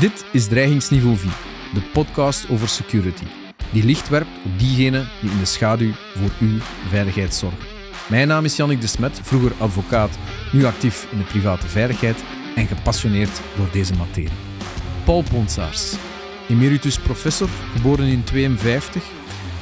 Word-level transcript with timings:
Dit 0.00 0.24
is 0.32 0.46
Dreigingsniveau 0.46 1.16
4, 1.16 1.30
de 1.74 1.80
podcast 1.92 2.48
over 2.48 2.68
security, 2.68 3.24
die 3.70 3.84
licht 3.84 4.08
werpt 4.08 4.30
op 4.44 4.58
diegenen 4.58 5.08
die 5.20 5.30
in 5.30 5.38
de 5.38 5.44
schaduw 5.44 5.92
voor 6.14 6.30
uw 6.40 6.58
veiligheid 6.88 7.34
zorgen. 7.34 7.58
Mijn 8.08 8.28
naam 8.28 8.44
is 8.44 8.56
Jannik 8.56 8.80
de 8.80 8.86
Smet, 8.86 9.20
vroeger 9.22 9.52
advocaat, 9.58 10.18
nu 10.52 10.64
actief 10.64 11.06
in 11.10 11.18
de 11.18 11.24
private 11.24 11.66
veiligheid 11.66 12.24
en 12.54 12.66
gepassioneerd 12.66 13.40
door 13.56 13.68
deze 13.72 13.94
materie. 13.94 14.38
Paul 15.04 15.22
Ponsaars, 15.30 15.94
emeritus 16.48 16.98
professor, 16.98 17.48
geboren 17.74 18.06
in 18.06 18.24
52, 18.24 19.02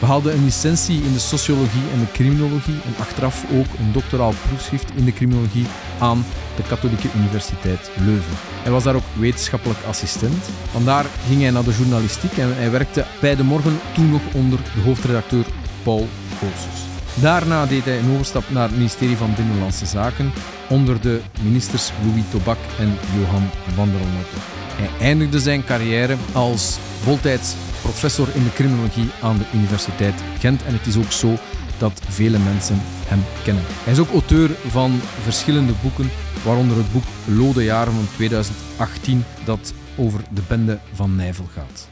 behaalde 0.00 0.32
een 0.32 0.44
licentie 0.44 1.02
in 1.02 1.12
de 1.12 1.18
sociologie 1.18 1.82
en 1.92 1.98
de 1.98 2.12
criminologie 2.12 2.80
en 2.84 2.94
achteraf 2.98 3.44
ook 3.52 3.66
een 3.78 3.92
doctoraal 3.92 4.34
proefschrift 4.48 4.90
in 4.94 5.04
de 5.04 5.12
criminologie 5.12 5.66
aan 5.98 6.24
de 6.56 6.62
Katholieke 6.62 7.08
Universiteit 7.16 7.90
Leuven. 8.04 8.36
Hij 8.62 8.72
was 8.72 8.82
daar 8.84 8.94
ook 8.94 9.10
wetenschappelijk 9.18 9.78
assistent. 9.88 10.44
Vandaar 10.70 11.06
ging 11.26 11.40
hij 11.40 11.50
naar 11.50 11.64
de 11.64 11.76
journalistiek 11.78 12.36
en 12.36 12.56
hij 12.56 12.70
werkte 12.70 13.04
bij 13.20 13.36
De 13.36 13.44
Morgen 13.44 13.80
toen 13.94 14.10
nog 14.10 14.22
onder 14.34 14.58
de 14.74 14.80
hoofdredacteur 14.80 15.44
Paul 15.82 16.08
Goossens. 16.38 16.80
Daarna 17.14 17.66
deed 17.66 17.84
hij 17.84 17.98
een 17.98 18.12
overstap 18.12 18.44
naar 18.50 18.68
het 18.68 18.76
ministerie 18.76 19.16
van 19.16 19.34
Binnenlandse 19.36 19.86
Zaken 19.86 20.32
onder 20.68 21.00
de 21.00 21.20
ministers 21.42 21.90
Louis 22.04 22.24
Tobak 22.30 22.58
en 22.78 22.98
Johan 23.18 23.50
van 23.74 23.90
der 23.90 24.00
Onotte. 24.00 24.36
Hij 24.74 25.06
eindigde 25.06 25.40
zijn 25.40 25.64
carrière 25.64 26.16
als 26.32 26.78
voltijds 27.02 27.54
professor 27.82 28.28
in 28.34 28.44
de 28.44 28.52
criminologie 28.52 29.10
aan 29.22 29.38
de 29.38 29.44
Universiteit 29.54 30.22
Gent 30.38 30.62
en 30.62 30.72
het 30.72 30.86
is 30.86 30.96
ook 30.96 31.12
zo 31.12 31.36
dat 31.78 32.00
vele 32.08 32.38
mensen 32.38 32.78
hem 33.06 33.22
kennen. 33.44 33.62
Hij 33.66 33.92
is 33.92 33.98
ook 33.98 34.10
auteur 34.10 34.50
van 34.68 35.00
verschillende 35.22 35.72
boeken, 35.82 36.10
waaronder 36.44 36.76
het 36.76 36.92
boek 36.92 37.04
Lode 37.24 37.64
Jaren 37.64 37.92
van 37.92 38.08
2018, 38.14 39.24
dat 39.44 39.74
over 39.96 40.20
de 40.30 40.42
bende 40.48 40.78
van 40.94 41.16
Nijvel 41.16 41.48
gaat. 41.54 41.88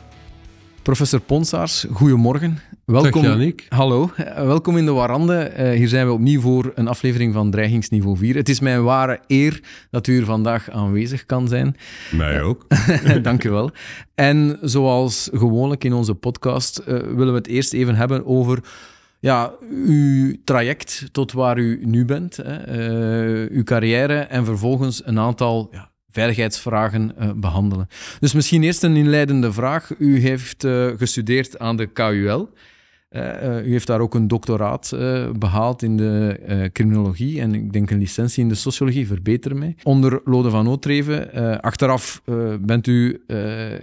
Professor 0.89 1.21
Ponsaars, 1.21 1.87
goedemorgen. 1.93 2.59
Welkom. 2.85 3.23
Dag 3.23 3.53
Hallo, 3.69 4.11
welkom 4.37 4.77
in 4.77 4.85
de 4.85 4.93
Warande. 4.93 5.53
Uh, 5.59 5.71
hier 5.71 5.89
zijn 5.89 6.07
we 6.07 6.13
opnieuw 6.13 6.41
voor 6.41 6.73
een 6.75 6.89
aflevering 6.89 7.33
van 7.33 7.51
Dreigingsniveau 7.51 8.17
4. 8.17 8.35
Het 8.35 8.49
is 8.49 8.61
mijn 8.61 8.83
ware 8.83 9.21
eer 9.27 9.61
dat 9.91 10.07
u 10.07 10.13
hier 10.13 10.25
vandaag 10.25 10.71
aanwezig 10.71 11.27
kan 11.27 11.49
zijn. 11.49 11.77
Mij 12.11 12.43
ook. 12.43 12.67
Dank 13.23 13.45
u 13.45 13.51
wel. 13.51 13.71
En 14.15 14.59
zoals 14.63 15.29
gewoonlijk 15.33 15.85
in 15.85 15.93
onze 15.93 16.15
podcast 16.15 16.81
uh, 16.81 16.87
willen 16.87 17.33
we 17.33 17.39
het 17.39 17.47
eerst 17.47 17.73
even 17.73 17.95
hebben 17.95 18.27
over 18.27 18.59
ja, 19.21 19.53
uw 19.71 20.37
traject 20.45 21.09
tot 21.13 21.33
waar 21.33 21.59
u 21.59 21.81
nu 21.85 22.05
bent, 22.05 22.37
hè, 22.37 22.79
uh, 23.45 23.57
uw 23.57 23.63
carrière 23.63 24.19
en 24.19 24.45
vervolgens 24.45 25.03
een 25.07 25.19
aantal 25.19 25.69
ja, 25.73 25.91
veiligheidsvragen 26.19 27.13
uh, 27.21 27.31
behandelen. 27.37 27.89
Dus 28.21 28.33
misschien 28.33 28.63
eerst 28.63 28.83
een 28.83 28.97
inleidende 28.97 29.53
vraag. 29.53 29.91
U 29.99 30.21
heeft 30.21 30.65
uh, 30.65 30.87
gestudeerd 30.97 31.59
aan 31.59 31.77
de 31.77 31.87
KUL. 31.87 32.49
Uh, 33.11 33.67
u 33.67 33.71
heeft 33.71 33.87
daar 33.87 34.01
ook 34.01 34.15
een 34.15 34.29
doctoraat 34.29 34.91
uh, 34.95 35.31
behaald 35.31 35.83
in 35.83 35.97
de 35.97 36.71
criminologie 36.73 37.41
en 37.41 37.55
ik 37.55 37.73
denk 37.73 37.91
een 37.91 37.99
licentie 37.99 38.43
in 38.43 38.49
de 38.49 38.55
sociologie, 38.55 39.07
verbeter 39.07 39.57
mij. 39.57 39.77
Onder 39.83 40.21
Lode 40.25 40.51
van 40.51 40.69
Ootreven. 40.69 41.33
achteraf 41.61 42.23
bent 42.61 42.87
u, 42.87 43.23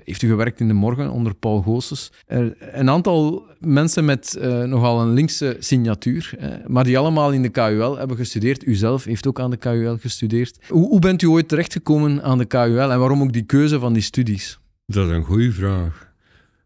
heeft 0.04 0.22
u 0.22 0.28
gewerkt 0.28 0.60
in 0.60 0.68
de 0.68 0.74
morgen 0.74 1.10
onder 1.10 1.36
Paul 1.36 1.62
Goossens. 1.62 2.12
een 2.28 2.90
aantal 2.90 3.46
mensen 3.60 4.06
met 4.06 4.38
nogal 4.66 5.02
een 5.02 5.14
linkse 5.14 5.56
signatuur, 5.60 6.38
maar 6.68 6.84
die 6.84 6.98
allemaal 6.98 7.32
in 7.32 7.42
de 7.42 7.50
KUL 7.50 7.98
hebben 7.98 8.18
gestudeerd. 8.18 8.66
U 8.66 8.76
zelf 8.76 9.04
heeft 9.04 9.28
ook 9.28 9.40
aan 9.40 9.50
de 9.50 9.58
KUL 9.58 9.98
gestudeerd. 9.98 10.60
Hoe, 10.68 10.88
hoe 10.88 11.00
bent 11.00 11.22
u 11.22 11.28
ooit 11.28 11.48
terechtgekomen 11.48 12.24
aan 12.24 12.38
de 12.38 12.46
KUL 12.46 12.92
en 12.92 13.00
waarom 13.00 13.22
ook 13.22 13.34
die 13.34 13.46
keuze 13.46 13.80
van 13.80 13.94
die 13.94 14.02
studies? 14.02 14.60
Dat 14.86 15.08
is 15.08 15.16
een 15.16 15.24
goede 15.24 15.52
vraag 15.52 16.05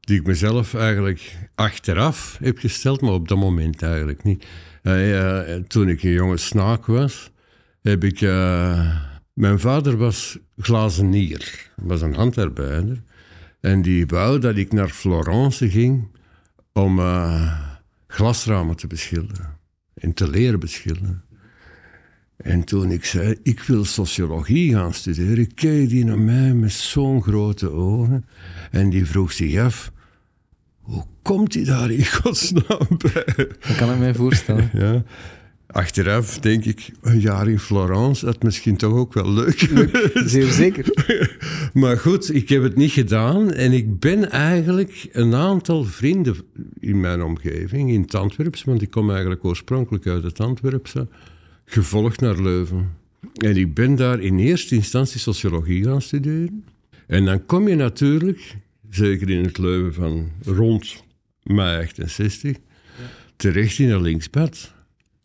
die 0.10 0.20
ik 0.20 0.26
mezelf 0.26 0.74
eigenlijk 0.74 1.38
achteraf 1.56 2.38
heb 2.42 2.58
gesteld, 2.58 3.02
maar 3.02 3.12
op 3.12 3.28
dat 3.28 3.38
moment 3.38 3.82
eigenlijk 3.82 4.24
niet. 4.24 4.46
Uh, 4.84 5.40
toen 5.68 5.90
ik 5.90 6.04
een 6.04 6.12
jonge 6.12 6.38
snaak 6.38 6.86
was, 6.86 7.32
heb 7.82 8.04
ik... 8.04 8.22
Uh, 8.22 8.98
mijn 9.34 9.60
vader 9.60 9.98
was 9.98 10.38
glazenier, 10.58 11.72
was 11.76 12.02
een 12.02 12.14
handarbeider. 12.14 13.02
En 13.62 13.82
die 13.82 14.06
wou 14.06 14.40
dat 14.40 14.58
ik 14.58 14.74
naar 14.74 14.90
Florence 14.90 15.70
ging 15.70 16.08
om 16.74 17.00
glasramen 18.08 18.76
te 18.76 18.88
beschilderen. 18.88 19.58
En 19.94 20.14
te 20.14 20.30
leren 20.30 20.60
beschilderen. 20.60 21.24
En 22.38 22.64
toen 22.64 22.92
ik 22.92 23.06
zei, 23.06 23.36
ik 23.44 23.60
wil 23.60 23.86
sociologie 23.86 24.74
gaan 24.74 24.94
studeren, 24.94 25.54
keek 25.54 25.90
die 25.90 26.06
naar 26.06 26.20
mij 26.20 26.54
met 26.54 26.72
zo'n 26.72 27.22
grote 27.22 27.70
ogen. 27.70 28.26
En 28.72 28.90
die 28.90 29.06
vroeg 29.06 29.32
zich 29.32 29.60
af, 29.60 29.92
hoe 30.90 31.04
komt 31.22 31.54
hij 31.54 31.64
daar 31.64 31.92
in 31.92 32.06
godsnaam 32.06 32.88
bij? 32.98 33.34
Dat 33.36 33.76
kan 33.78 33.92
ik 33.92 34.00
mij 34.00 34.14
voorstellen. 34.14 34.70
Ja. 34.80 35.04
Achteraf 35.72 36.40
denk 36.40 36.66
ik, 36.66 36.90
een 37.02 37.20
jaar 37.20 37.48
in 37.48 37.60
Florence, 37.60 38.26
dat 38.26 38.44
misschien 38.44 38.78
toch 38.78 38.94
ook 38.94 39.14
wel 39.14 39.32
leuk. 39.32 39.70
zeer 40.26 40.52
zeker. 40.52 40.86
maar 41.74 41.98
goed, 41.98 42.34
ik 42.34 42.50
heb 42.50 42.64
het 42.64 42.76
niet 42.76 42.92
gedaan 42.92 43.52
en 43.52 43.72
ik 43.72 44.00
ben 44.00 44.32
eigenlijk 44.32 45.10
een 45.12 45.36
aantal 45.36 45.84
vrienden 45.84 46.36
in 46.80 47.00
mijn 47.00 47.22
omgeving, 47.22 47.92
in 47.92 48.02
het 48.02 48.16
Antwerps, 48.16 48.64
want 48.64 48.82
ik 48.82 48.90
kom 48.90 49.10
eigenlijk 49.10 49.46
oorspronkelijk 49.46 50.08
uit 50.08 50.24
het 50.24 50.40
Antwerpse, 50.40 51.08
gevolgd 51.66 52.20
naar 52.20 52.42
Leuven. 52.42 52.92
En 53.34 53.58
ik 53.58 53.74
ben 53.74 53.96
daar 53.96 54.20
in 54.20 54.38
eerste 54.38 54.76
instantie 54.76 55.20
sociologie 55.20 55.84
gaan 55.84 56.02
studeren. 56.02 56.64
En 57.08 57.26
dan 57.26 57.46
kom 57.46 57.68
je 57.68 57.76
natuurlijk 57.76 58.56
zeker 58.90 59.30
in 59.30 59.44
het 59.44 59.58
Leuven 59.58 59.94
van 59.94 60.32
rond 60.56 61.04
mei 61.44 61.84
68, 61.84 62.58
terecht 63.36 63.80
in 63.80 63.90
een 63.90 64.02
linkspad. 64.02 64.74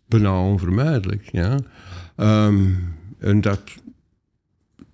Bijna 0.07 0.41
onvermijdelijk, 0.41 1.29
ja. 1.33 1.59
Ehm, 2.17 2.71
en 3.19 3.41
dat 3.41 3.61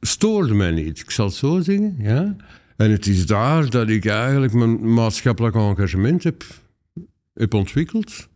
stoorde 0.01 0.55
mij 0.55 0.71
niet, 0.71 1.01
ik 1.01 1.11
zal 1.11 1.27
het 1.27 1.35
zo 1.35 1.61
zeggen, 1.61 1.97
ja. 1.99 2.37
En 2.77 2.91
het 2.91 3.07
is 3.07 3.27
daar 3.27 3.71
dat 3.71 3.89
ik 3.89 4.07
eigenlijk 4.07 4.53
mijn 4.53 4.95
maatschappelijk 4.95 5.55
engagement 5.55 6.23
heb, 6.23 6.45
heb 7.35 7.55
ontwikkeld. 7.55 8.29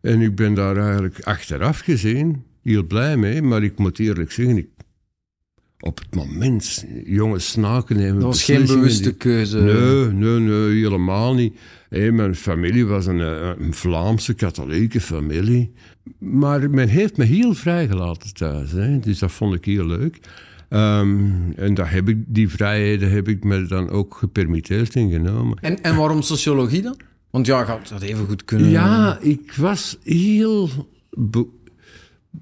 En 0.00 0.20
ik 0.20 0.34
ben 0.34 0.54
daar 0.54 0.76
eigenlijk 0.76 1.20
achteraf 1.20 1.78
gezien 1.78 2.44
heel 2.62 2.82
blij 2.82 3.16
mee, 3.16 3.42
maar 3.42 3.62
ik 3.62 3.78
moet 3.78 3.98
eerlijk 3.98 4.32
zeggen, 4.32 4.68
op 5.84 5.98
het 5.98 6.14
moment 6.14 6.84
jonge 7.04 7.38
snaken 7.38 7.96
nemen. 7.96 8.14
Dat 8.14 8.22
was 8.22 8.44
geen 8.44 8.66
bewuste 8.66 9.12
keuze. 9.12 9.60
Nee, 9.60 10.06
nee, 10.06 10.38
nee, 10.38 10.82
helemaal 10.82 11.34
niet. 11.34 11.54
mijn 11.88 12.34
familie 12.34 12.86
was 12.86 13.06
een, 13.06 13.20
eh, 13.20 13.50
een, 13.58 13.74
Vlaamse 13.74 14.34
katholieke 14.34 15.00
familie. 15.00 15.72
Maar 16.18 16.70
men 16.70 16.88
heeft 16.88 17.16
me 17.16 17.24
heel 17.24 17.54
vrijgelaten 17.54 18.34
thuis. 18.34 18.72
Hè. 18.72 18.98
Dus 18.98 19.18
dat 19.18 19.32
vond 19.32 19.54
ik 19.54 19.64
heel 19.64 19.86
leuk. 19.86 20.18
Ehm, 20.68 21.30
en 21.56 21.74
dat 21.74 21.88
heb 21.88 22.08
ik, 22.08 22.18
die 22.26 22.48
vrijheden 22.48 23.10
heb 23.10 23.28
ik 23.28 23.44
me 23.44 23.66
dan 23.66 23.90
ook 23.90 24.14
gepermitteerd 24.14 24.94
ingenomen. 24.94 25.58
En, 25.60 25.82
en 25.82 25.96
waarom 25.96 26.22
sociologie 26.22 26.82
dan? 26.82 26.96
Want 27.30 27.46
ja, 27.46 27.64
gaat 27.64 27.88
dat 27.88 28.02
even 28.02 28.26
goed 28.26 28.44
kunnen. 28.44 28.68
Ja, 28.70 29.18
ik 29.20 29.52
was 29.56 29.98
heel 30.02 30.68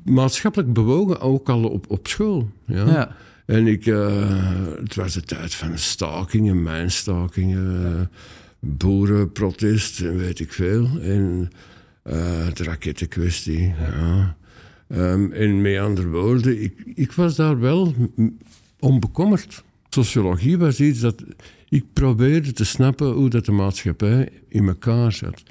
maatschappelijk 0.04 0.72
bewogen, 0.72 1.20
ook 1.20 1.48
al 1.48 1.64
op, 1.64 1.90
op 1.90 2.08
school. 2.08 2.48
ja. 2.66 2.86
ja. 2.86 3.16
En 3.50 3.66
ik, 3.66 3.86
uh, 3.86 4.76
het 4.80 4.94
was 4.94 5.14
de 5.14 5.22
tijd 5.22 5.54
van 5.54 5.78
stakingen, 5.78 6.62
mijnstakingen, 6.62 8.10
boerenprotest 8.60 10.00
en 10.00 10.16
weet 10.16 10.40
ik 10.40 10.52
veel. 10.52 10.88
En 11.00 11.50
de 12.54 12.64
rakettenkwestie. 12.64 13.74
Ja. 13.78 14.36
Um, 14.88 15.32
en 15.32 15.60
met 15.60 15.78
andere 15.78 16.08
woorden, 16.08 16.62
ik, 16.62 16.82
ik 16.94 17.12
was 17.12 17.36
daar 17.36 17.60
wel 17.60 17.94
onbekommerd. 18.78 19.62
Sociologie 19.88 20.58
was 20.58 20.80
iets 20.80 21.00
dat 21.00 21.24
ik 21.68 21.84
probeerde 21.92 22.52
te 22.52 22.64
snappen 22.64 23.12
hoe 23.12 23.30
dat 23.30 23.44
de 23.44 23.52
maatschappij 23.52 24.28
in 24.48 24.68
elkaar 24.68 25.12
zat. 25.12 25.42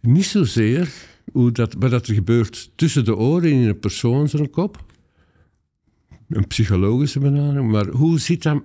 Niet 0.00 0.24
zozeer 0.24 0.92
hoe 1.32 1.52
dat, 1.52 1.74
wat 1.78 1.90
dat 1.90 2.06
er 2.06 2.14
gebeurt 2.14 2.70
tussen 2.74 3.04
de 3.04 3.16
oren 3.16 3.50
in 3.50 3.68
een 3.68 3.78
persoon 3.78 4.28
zijn 4.28 4.50
kop 4.50 4.84
een 6.36 6.46
psychologische 6.46 7.18
benadering. 7.18 7.70
Maar 7.70 7.86
hoe 7.86 8.18
zit 8.20 8.42
dat, 8.42 8.62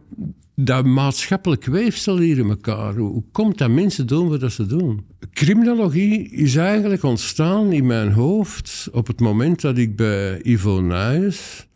dat 0.56 0.86
maatschappelijk 0.86 1.66
weefsel 1.66 2.18
hier 2.18 2.38
in 2.38 2.50
elkaar? 2.50 2.96
Hoe 2.96 3.24
komt 3.32 3.58
dat 3.58 3.70
mensen 3.70 4.08
doen 4.08 4.40
wat 4.40 4.52
ze 4.52 4.66
doen? 4.66 5.06
Criminologie 5.32 6.30
is 6.30 6.56
eigenlijk 6.56 7.04
ontstaan 7.04 7.72
in 7.72 7.86
mijn 7.86 8.12
hoofd 8.12 8.90
op 8.92 9.08
het 9.08 9.20
moment 9.20 9.62
dat 9.62 9.78
ik 9.78 9.96
bij 9.96 10.42
Ivo 10.42 10.80
Nijs, 10.80 11.68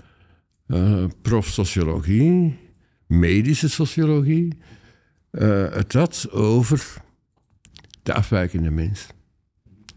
uh, 0.67 1.03
prof 1.21 1.47
sociologie, 1.47 2.57
medische 3.07 3.69
sociologie, 3.69 4.57
uh, 5.31 5.69
het 5.71 5.93
had 5.93 6.27
over 6.31 7.01
de 8.03 8.13
afwijkende 8.13 8.71
mens. 8.71 9.07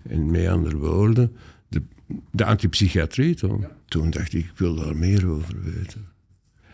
En 0.02 0.30
met 0.30 0.48
andere 0.48 0.76
woorden, 0.76 1.36
de, 2.30 2.44
antipsychiatrie 2.44 3.34
toch? 3.34 3.60
toen 3.84 4.10
dacht 4.10 4.34
ik, 4.34 4.44
ik 4.44 4.52
wil 4.58 4.74
daar 4.74 4.96
meer 4.96 5.28
over 5.28 5.54
weten. 5.62 6.06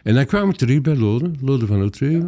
En 0.03 0.15
dan 0.15 0.27
kwam 0.27 0.51
ik 0.51 0.57
terug 0.57 0.81
bij 0.81 0.97
Lode, 0.97 1.31
Lode 1.41 1.67
van 1.67 1.81
Utrecht. 1.81 2.25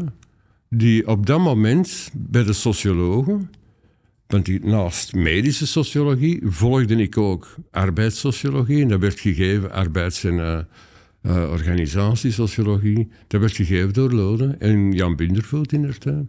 die 0.69 1.09
op 1.09 1.27
dat 1.27 1.41
moment 1.41 2.11
bij 2.15 2.45
de 2.45 2.53
sociologen, 2.53 3.51
want 4.27 4.45
die, 4.45 4.61
naast 4.65 5.15
medische 5.15 5.67
sociologie 5.67 6.41
volgde 6.45 6.97
ik 6.97 7.19
ook 7.19 7.55
arbeidssociologie. 7.71 8.83
En 8.83 8.89
dat 8.89 9.01
werd 9.01 9.21
gegeven, 9.21 9.73
arbeids- 9.73 10.25
en 10.25 10.35
uh, 10.35 10.59
uh, 11.23 11.51
organisatiesociologie. 11.51 13.09
Dat 13.27 13.41
werd 13.41 13.53
gegeven 13.53 13.93
door 13.93 14.13
Lode 14.13 14.57
en 14.59 14.93
Jan 14.93 15.17
Bindervoet 15.17 15.73
in 15.73 15.83
de 15.83 15.99
tijd. 15.99 16.25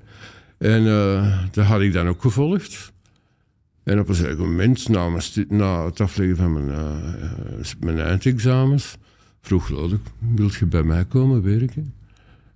En 0.57 0.83
uh, 0.83 1.43
dat 1.51 1.65
had 1.65 1.81
ik 1.81 1.93
dan 1.93 2.07
ook 2.07 2.21
gevolgd. 2.21 2.92
En 3.83 3.99
op 3.99 4.09
een 4.09 4.15
zeker 4.15 4.39
moment, 4.39 4.89
na, 5.49 5.85
het 5.85 6.01
afleggen 6.01 6.37
van 6.37 6.53
mijn, 6.53 6.67
uh, 6.67 7.71
mijn 7.79 7.99
eindexamens, 7.99 8.97
vroeg 9.41 9.69
Lode, 9.69 9.97
wil 10.35 10.49
je 10.59 10.65
bij 10.65 10.83
mij 10.83 11.05
komen 11.05 11.43
werken? 11.43 11.93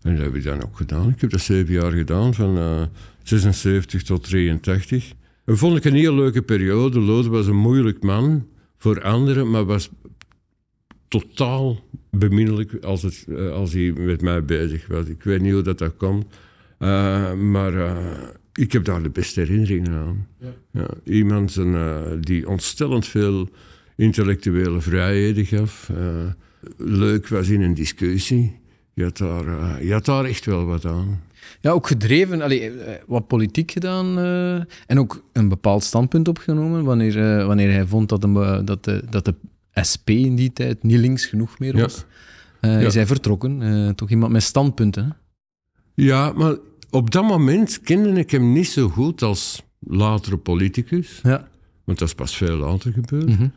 En 0.02 0.16
dat 0.16 0.26
heb 0.26 0.36
ik 0.36 0.44
dan 0.44 0.64
ook 0.64 0.78
gedaan. 0.78 1.10
Ik 1.10 1.22
heb 1.22 1.30
dat 1.30 1.42
zeven 1.42 1.74
jaar 1.74 1.92
gedaan, 1.92 2.34
van 2.34 2.58
uh, 2.58 2.82
76 3.24 4.04
tot 4.04 4.24
83. 4.24 5.14
En 5.46 5.58
vond 5.58 5.78
ik 5.78 5.86
een 5.86 5.96
heel 5.96 6.16
leuke 6.16 6.42
periode. 6.42 7.00
Lode 7.00 7.30
was 7.30 7.48
een 7.48 7.56
moeilijk 7.56 8.04
man 8.04 8.48
voor 8.78 9.04
anderen, 9.04 9.50
maar 9.50 9.66
was 9.66 9.90
totaal 11.08 11.80
beminnelijk 12.12 12.84
als, 12.84 13.02
het, 13.02 13.26
als 13.52 13.74
hij 13.74 13.94
met 13.98 14.22
mij 14.22 14.44
bezig 14.44 14.88
was. 14.88 15.06
Ik 15.06 15.24
weet 15.24 15.42
niet 15.42 15.54
hoe 15.54 15.62
dat, 15.62 15.78
dat 15.78 15.96
komt. 15.98 16.26
Maar 17.38 17.74
ik 18.58 18.72
heb 18.72 18.86
daar 18.86 19.04
de 19.04 19.10
beste 19.10 19.40
herinneringen 19.40 19.94
aan. 19.94 20.28
Ja. 20.40 20.54
Ja, 20.72 20.88
iemand 21.04 21.56
een, 21.56 22.22
die 22.22 22.48
ontstellend 22.48 23.08
veel 23.08 23.50
intellectuele 23.96 24.82
vrijheden 24.82 25.46
gaf. 25.46 25.92
leuk 26.78 27.28
was 27.28 27.50
in 27.50 27.62
een 27.62 27.74
discussie. 27.74 28.60
Je 28.94 29.04
had, 29.04 29.18
daar, 29.18 29.84
je 29.84 29.94
had 29.94 30.06
daar 30.06 30.26
echt 30.26 30.46
wel 30.46 30.66
wat 30.66 30.86
aan. 30.86 31.22
Ja, 31.62 31.72
ook 31.72 31.88
gedreven, 31.88 32.42
allee, 32.42 32.72
wat 33.08 33.28
politiek 33.28 33.72
gedaan 33.72 34.20
uh, 34.20 34.56
en 34.86 35.00
ook 35.00 35.24
een 35.34 35.50
bepaald 35.50 35.84
standpunt 35.84 36.28
opgenomen 36.28 36.84
wanneer, 36.84 37.18
uh, 37.18 37.46
wanneer 37.46 37.72
hij 37.72 37.86
vond 37.86 38.10
dat, 38.10 38.22
de, 38.22 38.62
dat, 38.66 38.84
de, 38.84 39.04
dat 39.10 39.26
de 39.26 39.34
SP 39.92 40.10
in 40.10 40.36
die 40.36 40.54
tijd 40.54 40.84
niet 40.84 41.00
links 41.00 41.26
genoeg 41.26 41.60
meer 41.60 41.78
was. 41.78 42.06
Ja. 42.62 42.70
Uh, 42.70 42.82
ja. 42.82 42.88
Is 42.88 42.94
hij 42.94 43.06
vertrokken, 43.06 43.96
toch 43.96 44.10
iemand 44.10 44.32
met 44.32 44.44
standpunten. 44.44 45.18
Ja, 45.94 46.32
maar 46.32 46.56
op 46.98 47.12
dat 47.12 47.24
moment 47.24 47.82
kende 47.82 48.20
ik 48.20 48.32
hem 48.32 48.54
niet 48.54 48.68
zo 48.68 48.90
goed 48.90 49.22
als 49.22 49.64
latere 49.80 50.38
politicus. 50.38 51.20
Ja. 51.24 51.48
Want 51.84 52.00
dat 52.00 52.08
is 52.08 52.14
pas 52.14 52.38
veel 52.38 52.58
later 52.58 52.92
gebeurd. 52.94 53.26
Mm 53.28 53.36
-hmm. 53.36 53.52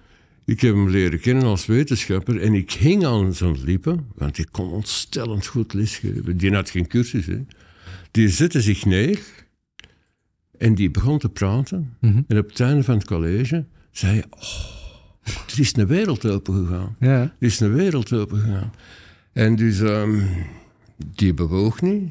Ik 0.45 0.61
heb 0.61 0.75
hem 0.75 0.91
leren 0.91 1.21
kennen 1.21 1.45
als 1.45 1.67
wetenschapper 1.67 2.41
en 2.41 2.55
ik 2.55 2.73
hing 2.73 3.05
aan 3.07 3.35
zijn 3.35 3.65
lippen, 3.65 4.07
want 4.15 4.39
ik 4.39 4.49
kon 4.51 4.71
ontstellend 4.71 5.47
goed 5.47 5.73
lesgeven. 5.73 6.37
Die 6.37 6.55
had 6.55 6.71
geen 6.71 6.87
cursus. 6.87 7.27
Hè. 7.27 7.45
Die 8.11 8.29
zette 8.29 8.61
zich 8.61 8.85
neer 8.85 9.21
en 10.59 10.75
die 10.75 10.91
begon 10.91 11.19
te 11.19 11.29
praten. 11.29 11.97
Mm 12.01 12.13
-hmm. 12.13 12.25
En 12.29 12.39
op 12.39 12.49
het 12.49 12.61
einde 12.61 12.83
van 12.83 12.95
het 12.95 13.07
college 13.07 13.67
zei 13.91 14.13
hij: 14.13 14.25
Oh, 14.31 15.51
er 15.53 15.61
is 15.61 15.77
een 15.77 15.87
wereld 15.87 16.27
open 16.27 16.55
gegaan. 16.55 16.97
Ja. 17.01 17.21
Er 17.21 17.33
is 17.39 17.61
een 17.61 17.75
wereld 17.75 18.13
open 18.13 18.39
gegaan. 18.39 18.73
En 19.33 19.57
dus 19.57 19.79
um, 19.79 20.29
die 20.97 21.35
bewoog 21.35 21.81
niet. 21.81 22.11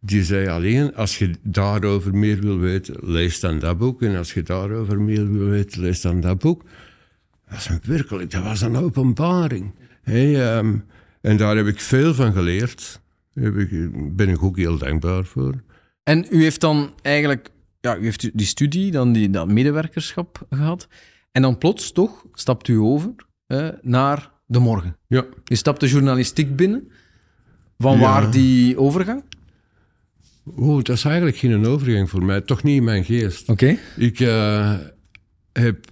Die 0.00 0.24
zei 0.24 0.48
alleen, 0.48 0.94
als 0.94 1.18
je 1.18 1.30
daarover 1.42 2.14
meer 2.14 2.40
wil 2.40 2.58
weten, 2.58 2.96
lees 3.00 3.40
dan 3.40 3.58
dat 3.58 3.78
boek. 3.78 4.02
En 4.02 4.16
als 4.16 4.32
je 4.34 4.42
daarover 4.42 5.00
meer 5.00 5.32
wil 5.32 5.46
weten, 5.46 5.80
lees 5.80 6.00
dan 6.00 6.20
dat 6.20 6.38
boek. 6.38 6.62
Dat 6.62 7.54
was 7.54 7.68
een 7.68 7.80
werkelijk, 7.84 8.30
dat 8.30 8.42
was 8.42 8.60
een 8.60 8.76
openbaring. 8.76 9.74
Hey, 10.02 10.56
um, 10.56 10.84
en 11.20 11.36
daar 11.36 11.56
heb 11.56 11.66
ik 11.66 11.80
veel 11.80 12.14
van 12.14 12.32
geleerd. 12.32 13.00
Daar 13.34 13.52
ben 14.12 14.28
ik 14.28 14.42
ook 14.42 14.56
heel 14.56 14.78
dankbaar 14.78 15.24
voor. 15.24 15.54
En 16.02 16.26
u 16.30 16.42
heeft 16.42 16.60
dan 16.60 16.92
eigenlijk, 17.02 17.50
ja, 17.80 17.96
u 17.96 18.04
heeft 18.04 18.38
die 18.38 18.46
studie, 18.46 18.90
dan 18.90 19.12
die, 19.12 19.30
dat 19.30 19.48
medewerkerschap 19.48 20.46
gehad. 20.50 20.88
En 21.32 21.42
dan 21.42 21.58
plots 21.58 21.92
toch 21.92 22.24
stapt 22.32 22.68
u 22.68 22.76
over 22.76 23.14
eh, 23.46 23.68
naar 23.82 24.30
de 24.46 24.58
morgen. 24.58 24.96
Ja. 25.06 25.24
U 25.46 25.56
stapt 25.56 25.80
de 25.80 25.88
journalistiek 25.88 26.56
binnen. 26.56 26.90
Van 27.78 27.92
ja. 27.92 28.00
waar 28.00 28.30
die 28.30 28.78
overgang? 28.78 29.22
Oh, 30.44 30.82
dat 30.82 30.96
is 30.96 31.04
eigenlijk 31.04 31.36
geen 31.36 31.66
overgang 31.66 32.10
voor 32.10 32.24
mij. 32.24 32.40
Toch 32.40 32.62
niet 32.62 32.76
in 32.76 32.84
mijn 32.84 33.04
geest. 33.04 33.48
Oké. 33.48 33.52
Okay. 33.52 33.78
Ik 33.96 34.20
uh, 34.20 34.78
heb 35.52 35.86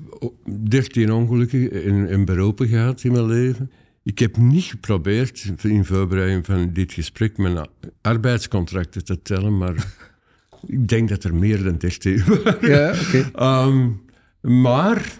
13 0.69 1.13
ongelukken 1.13 1.85
in, 1.85 2.09
in 2.09 2.25
beroepen 2.25 2.69
gehad 2.69 3.05
in 3.05 3.13
mijn 3.13 3.27
leven. 3.27 3.71
Ik 4.03 4.19
heb 4.19 4.37
niet 4.37 4.65
geprobeerd 4.65 5.53
in 5.63 5.85
voorbereiding 5.85 6.47
van 6.47 6.73
dit 6.73 6.93
gesprek 6.93 7.37
mijn 7.37 7.67
arbeidscontracten 8.01 9.05
te 9.05 9.23
tellen, 9.23 9.59
maar 9.59 9.75
ik 10.67 10.89
denk 10.89 11.09
dat 11.09 11.25
er 11.25 11.35
meer 11.35 11.63
dan 11.63 11.77
13 11.79 12.25
waren. 12.27 12.69
Ja, 12.69 12.91
oké. 12.91 13.31
Okay. 13.33 13.67
Um, 13.67 14.01
maar 14.41 15.13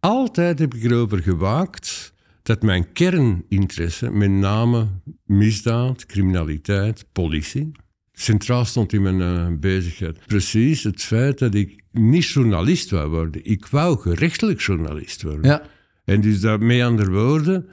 altijd 0.00 0.58
heb 0.58 0.74
ik 0.74 0.84
erover 0.84 1.22
gewaakt 1.22 2.14
dat 2.42 2.62
mijn 2.62 2.92
kerninteresse, 2.92 4.10
met 4.10 4.30
name 4.30 4.86
misdaad, 5.24 6.06
criminaliteit, 6.06 7.06
politie, 7.12 7.72
centraal 8.14 8.64
stond 8.64 8.92
in 8.92 9.02
mijn 9.02 9.20
uh, 9.20 9.58
bezigheid. 9.58 10.26
Precies 10.26 10.82
het 10.82 11.02
feit 11.02 11.38
dat 11.38 11.54
ik 11.54 11.82
niet 11.92 12.26
journalist 12.26 12.90
wou 12.90 13.08
worden. 13.08 13.44
Ik 13.44 13.66
wou 13.66 13.98
gerechtelijk 13.98 14.60
journalist 14.60 15.22
worden. 15.22 15.44
Ja. 15.44 15.62
En 16.04 16.20
dus 16.20 16.40
daarmee 16.40 16.84
andere 16.84 17.10
woorden, 17.10 17.66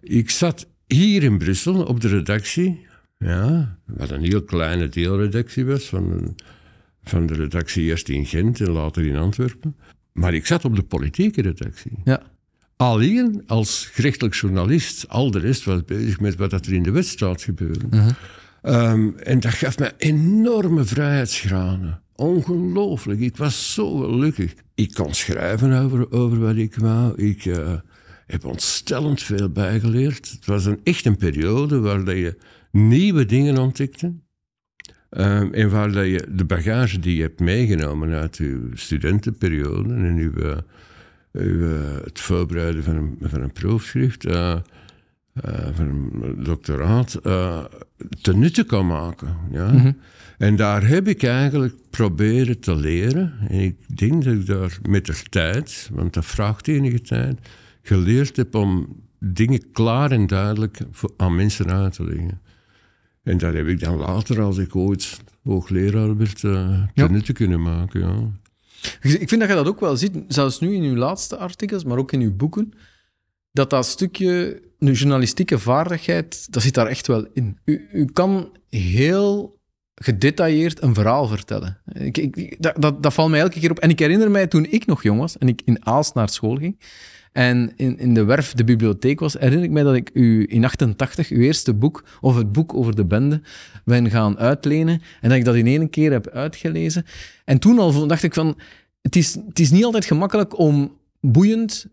ik 0.00 0.30
zat 0.30 0.68
hier 0.86 1.22
in 1.22 1.38
Brussel 1.38 1.84
op 1.84 2.00
de 2.00 2.08
redactie, 2.08 2.86
ja, 3.18 3.78
wat 3.86 4.10
een 4.10 4.24
heel 4.24 4.42
kleine 4.42 4.88
deelredactie 4.88 5.64
was 5.64 5.84
van, 5.84 6.36
van 7.02 7.26
de 7.26 7.34
redactie 7.34 7.82
eerst 7.82 8.08
in 8.08 8.26
Gent 8.26 8.60
en 8.60 8.70
later 8.70 9.06
in 9.06 9.16
Antwerpen. 9.16 9.76
Maar 10.12 10.34
ik 10.34 10.46
zat 10.46 10.64
op 10.64 10.76
de 10.76 10.82
politieke 10.82 11.42
redactie. 11.42 11.92
Ja. 12.04 12.22
Alleen 12.76 13.42
als 13.46 13.86
gerechtelijk 13.92 14.34
journalist. 14.34 15.08
Al 15.08 15.30
de 15.30 15.38
rest 15.38 15.64
was 15.64 15.84
bezig 15.84 16.20
met 16.20 16.36
wat 16.36 16.52
er 16.52 16.72
in 16.72 16.82
de 16.82 16.90
wedstrijd 16.90 17.42
gebeurde. 17.42 17.86
Uh 17.90 18.00
-huh. 18.00 18.10
Um, 18.62 19.16
en 19.18 19.40
dat 19.40 19.52
gaf 19.52 19.78
me 19.78 19.92
enorme 19.96 20.84
vrijheidsgraden. 20.84 22.00
Ongelooflijk. 22.14 23.20
Ik 23.20 23.36
was 23.36 23.74
zo 23.74 23.96
gelukkig. 23.96 24.54
Ik 24.74 24.94
kon 24.94 25.14
schrijven 25.14 25.72
over, 25.72 26.12
over 26.12 26.38
wat 26.38 26.56
ik 26.56 26.74
wou. 26.74 27.22
Ik 27.22 27.44
uh, 27.44 27.72
heb 28.26 28.44
ontstellend 28.44 29.22
veel 29.22 29.48
bijgeleerd. 29.48 30.30
Het 30.30 30.46
was 30.46 30.64
een, 30.64 30.80
echt 30.82 31.04
een 31.04 31.16
periode 31.16 31.80
waar 31.80 32.16
je 32.16 32.36
nieuwe 32.70 33.26
dingen 33.26 33.58
ontdekte. 33.58 34.12
Um, 35.10 35.52
en 35.52 35.70
waar 35.70 35.92
dat 35.92 36.06
je 36.06 36.26
de 36.30 36.44
bagage 36.44 36.98
die 36.98 37.16
je 37.16 37.22
hebt 37.22 37.40
meegenomen 37.40 38.12
uit 38.12 38.36
je 38.36 38.70
studentenperiode 38.74 39.94
en 39.94 40.16
uw, 40.16 40.32
uh, 40.32 40.56
uw, 41.32 41.68
het 42.04 42.20
voorbereiden 42.20 42.82
van 42.82 42.96
een, 42.96 43.18
van 43.20 43.42
een 43.42 43.52
proefschrift, 43.52 44.24
doctoraat, 46.36 47.20
ten 48.20 48.38
nutte 48.38 48.64
kan 48.64 48.86
maken. 48.86 49.36
Ja? 49.50 49.66
Mhm. 49.66 49.74
Mm 49.74 49.80
-hmm. 49.80 49.96
En 50.38 50.56
daar 50.56 50.86
heb 50.86 51.08
ik 51.08 51.22
eigenlijk 51.22 51.74
proberen 51.90 52.60
te 52.60 52.76
leren. 52.76 53.32
En 53.48 53.60
ik 53.60 53.98
denk 53.98 54.24
dat 54.24 54.34
ik 54.34 54.46
daar 54.46 54.78
met 54.88 55.06
de 55.06 55.22
tijd, 55.28 55.90
want 55.92 56.14
dat 56.14 56.24
vraagt 56.24 56.68
enige 56.68 57.00
tijd, 57.00 57.38
geleerd 57.82 58.36
heb 58.36 58.54
om 58.54 58.96
dingen 59.18 59.70
klaar 59.72 60.10
en 60.10 60.26
duidelijk 60.26 60.78
aan 61.16 61.34
mensen 61.34 61.72
uit 61.72 61.92
te 61.92 62.04
leggen. 62.04 62.40
En 63.22 63.38
daar 63.38 63.54
heb 63.54 63.66
ik 63.66 63.80
dan 63.80 63.98
later, 63.98 64.40
als 64.40 64.58
ik 64.58 64.76
ooit 64.76 65.20
hoogleraar 65.42 66.16
werd, 66.16 66.42
uh, 66.42 66.82
ja. 66.94 67.20
te 67.20 67.32
kunnen 67.32 67.62
maken. 67.62 68.00
Ja. 68.00 68.30
Ik 69.00 69.28
vind 69.28 69.40
dat 69.40 69.48
je 69.48 69.54
dat 69.54 69.68
ook 69.68 69.80
wel 69.80 69.96
ziet, 69.96 70.16
zelfs 70.28 70.60
nu 70.60 70.74
in 70.74 70.82
uw 70.82 70.96
laatste 70.96 71.36
artikels, 71.36 71.84
maar 71.84 71.98
ook 71.98 72.12
in 72.12 72.20
uw 72.20 72.36
boeken, 72.36 72.72
dat 73.52 73.70
dat 73.70 73.86
stukje 73.86 74.62
een 74.78 74.92
journalistieke 74.92 75.58
vaardigheid, 75.58 76.52
dat 76.52 76.62
zit 76.62 76.74
daar 76.74 76.86
echt 76.86 77.06
wel 77.06 77.26
in. 77.32 77.58
U, 77.64 77.88
u 77.92 78.04
kan 78.04 78.56
heel 78.68 79.60
gedetailleerd 79.94 80.82
een 80.82 80.94
verhaal 80.94 81.26
vertellen. 81.26 81.78
Ik, 81.92 82.18
ik, 82.18 82.62
dat, 82.62 83.02
dat, 83.02 83.14
valt 83.14 83.30
mij 83.30 83.40
elke 83.40 83.60
keer 83.60 83.70
op. 83.70 83.78
En 83.78 83.90
ik 83.90 83.98
herinner 83.98 84.30
mij 84.30 84.46
toen 84.46 84.66
ik 84.70 84.86
nog 84.86 85.02
jong 85.02 85.18
was 85.18 85.38
en 85.38 85.48
ik 85.48 85.62
in 85.64 85.86
Aalst 85.86 86.14
naar 86.14 86.28
school 86.28 86.56
ging, 86.56 86.76
en 87.32 87.72
in, 87.76 87.98
in 87.98 88.14
de 88.14 88.24
werf, 88.24 88.52
de 88.52 88.64
bibliotheek 88.64 89.20
was, 89.20 89.32
herinner 89.32 89.64
ik 89.64 89.70
mij 89.70 89.82
dat 89.82 89.94
ik 89.94 90.10
u 90.12 90.46
in 90.48 90.64
88 90.64 91.28
uw 91.28 91.40
eerste 91.40 91.74
boek, 91.74 92.04
of 92.20 92.36
het 92.36 92.52
boek 92.52 92.74
over 92.74 92.96
de 92.96 93.04
bende, 93.04 93.40
ben 93.84 94.10
gaan 94.10 94.38
uitlenen. 94.38 95.02
En 95.20 95.28
dat 95.28 95.38
ik 95.38 95.44
dat 95.44 95.54
in 95.54 95.66
één 95.66 95.90
keer 95.90 96.12
heb 96.12 96.28
uitgelezen. 96.28 97.04
En 97.44 97.58
toen 97.58 97.78
al 97.78 98.06
dacht 98.06 98.22
ik 98.22 98.34
van, 98.34 98.58
het 99.00 99.16
is, 99.16 99.34
het 99.34 99.58
is 99.58 99.70
niet 99.70 99.84
altijd 99.84 100.04
gemakkelijk 100.04 100.58
om 100.58 100.96
boeiend 101.20 101.86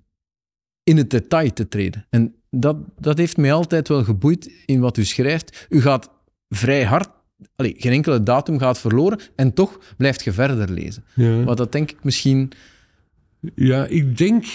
in 0.90 0.98
het 0.98 1.10
detail 1.10 1.54
te 1.54 1.68
treden. 1.68 2.06
En 2.10 2.36
dat, 2.50 2.78
dat 3.00 3.18
heeft 3.18 3.38
mij 3.38 3.54
altijd 3.54 3.88
wel 3.88 4.04
geboeid 4.04 4.52
in 4.66 4.80
wat 4.80 4.98
u 4.98 5.04
schrijft. 5.04 5.68
U 5.70 5.82
gaat 5.82 6.10
vrij 6.50 6.84
hard 6.84 7.10
Allee, 7.56 7.76
geen 7.78 7.92
enkele 7.92 8.24
datum 8.24 8.60
gaat 8.60 8.80
verloren 8.80 9.20
en 9.36 9.54
toch 9.54 9.80
blijft 9.98 10.24
je 10.24 10.32
verder 10.32 10.72
lezen. 10.72 11.04
Ja. 11.14 11.44
Maar 11.44 11.56
dat 11.56 11.72
denk 11.72 11.92
ik 11.92 12.04
misschien... 12.04 12.52
Ja, 13.56 13.86
ik 13.86 14.18
denk 14.18 14.46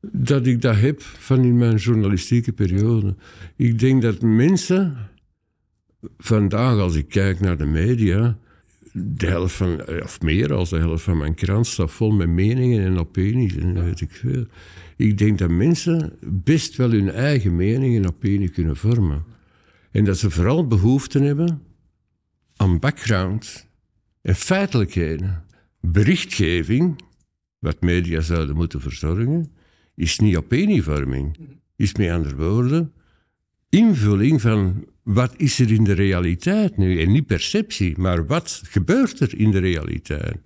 dat 0.00 0.46
ik 0.46 0.62
dat 0.62 0.76
heb 0.76 1.02
van 1.02 1.44
in 1.44 1.56
mijn 1.56 1.76
journalistieke 1.76 2.52
periode. 2.52 3.14
Ik 3.56 3.78
denk 3.78 4.02
dat 4.02 4.20
mensen 4.20 4.96
vandaag, 6.18 6.78
als 6.78 6.94
ik 6.94 7.08
kijk 7.08 7.40
naar 7.40 7.56
de 7.56 7.66
media, 7.66 8.38
de 8.92 9.26
helft 9.26 9.54
van, 9.54 9.88
of 10.02 10.20
meer 10.20 10.52
als 10.52 10.70
de 10.70 10.78
helft 10.78 11.04
van 11.04 11.18
mijn 11.18 11.34
krant 11.34 11.66
staat 11.66 11.90
vol 11.90 12.10
met 12.10 12.28
meningen 12.28 12.84
en 12.84 12.98
opinies 12.98 13.56
en 13.56 13.84
weet 13.84 14.00
ik 14.00 14.10
veel. 14.10 14.46
Ik 14.98 15.18
denk 15.18 15.38
dat 15.38 15.50
mensen 15.50 16.18
best 16.22 16.76
wel 16.76 16.90
hun 16.90 17.10
eigen 17.10 17.56
mening 17.56 17.96
en 17.96 18.08
opinie 18.08 18.48
kunnen 18.48 18.76
vormen. 18.76 19.24
En 19.90 20.04
dat 20.04 20.18
ze 20.18 20.30
vooral 20.30 20.66
behoefte 20.66 21.18
hebben 21.18 21.62
aan 22.56 22.78
background 22.78 23.68
en 24.22 24.34
feitelijkheden. 24.34 25.44
Berichtgeving, 25.80 27.02
wat 27.58 27.80
media 27.80 28.20
zouden 28.20 28.56
moeten 28.56 28.80
verzorgen, 28.80 29.52
is 29.94 30.18
niet 30.18 30.36
opinievorming. 30.36 31.38
Is 31.76 31.94
met 31.94 32.10
andere 32.10 32.36
woorden 32.36 32.92
invulling 33.68 34.40
van 34.40 34.86
wat 35.02 35.34
is 35.36 35.58
er 35.58 35.72
in 35.72 35.84
de 35.84 35.92
realiteit 35.92 36.76
nu? 36.76 37.00
En 37.00 37.12
niet 37.12 37.26
perceptie, 37.26 37.98
maar 37.98 38.26
wat 38.26 38.62
gebeurt 38.64 39.20
er 39.20 39.38
in 39.38 39.50
de 39.50 39.58
realiteit? 39.58 40.38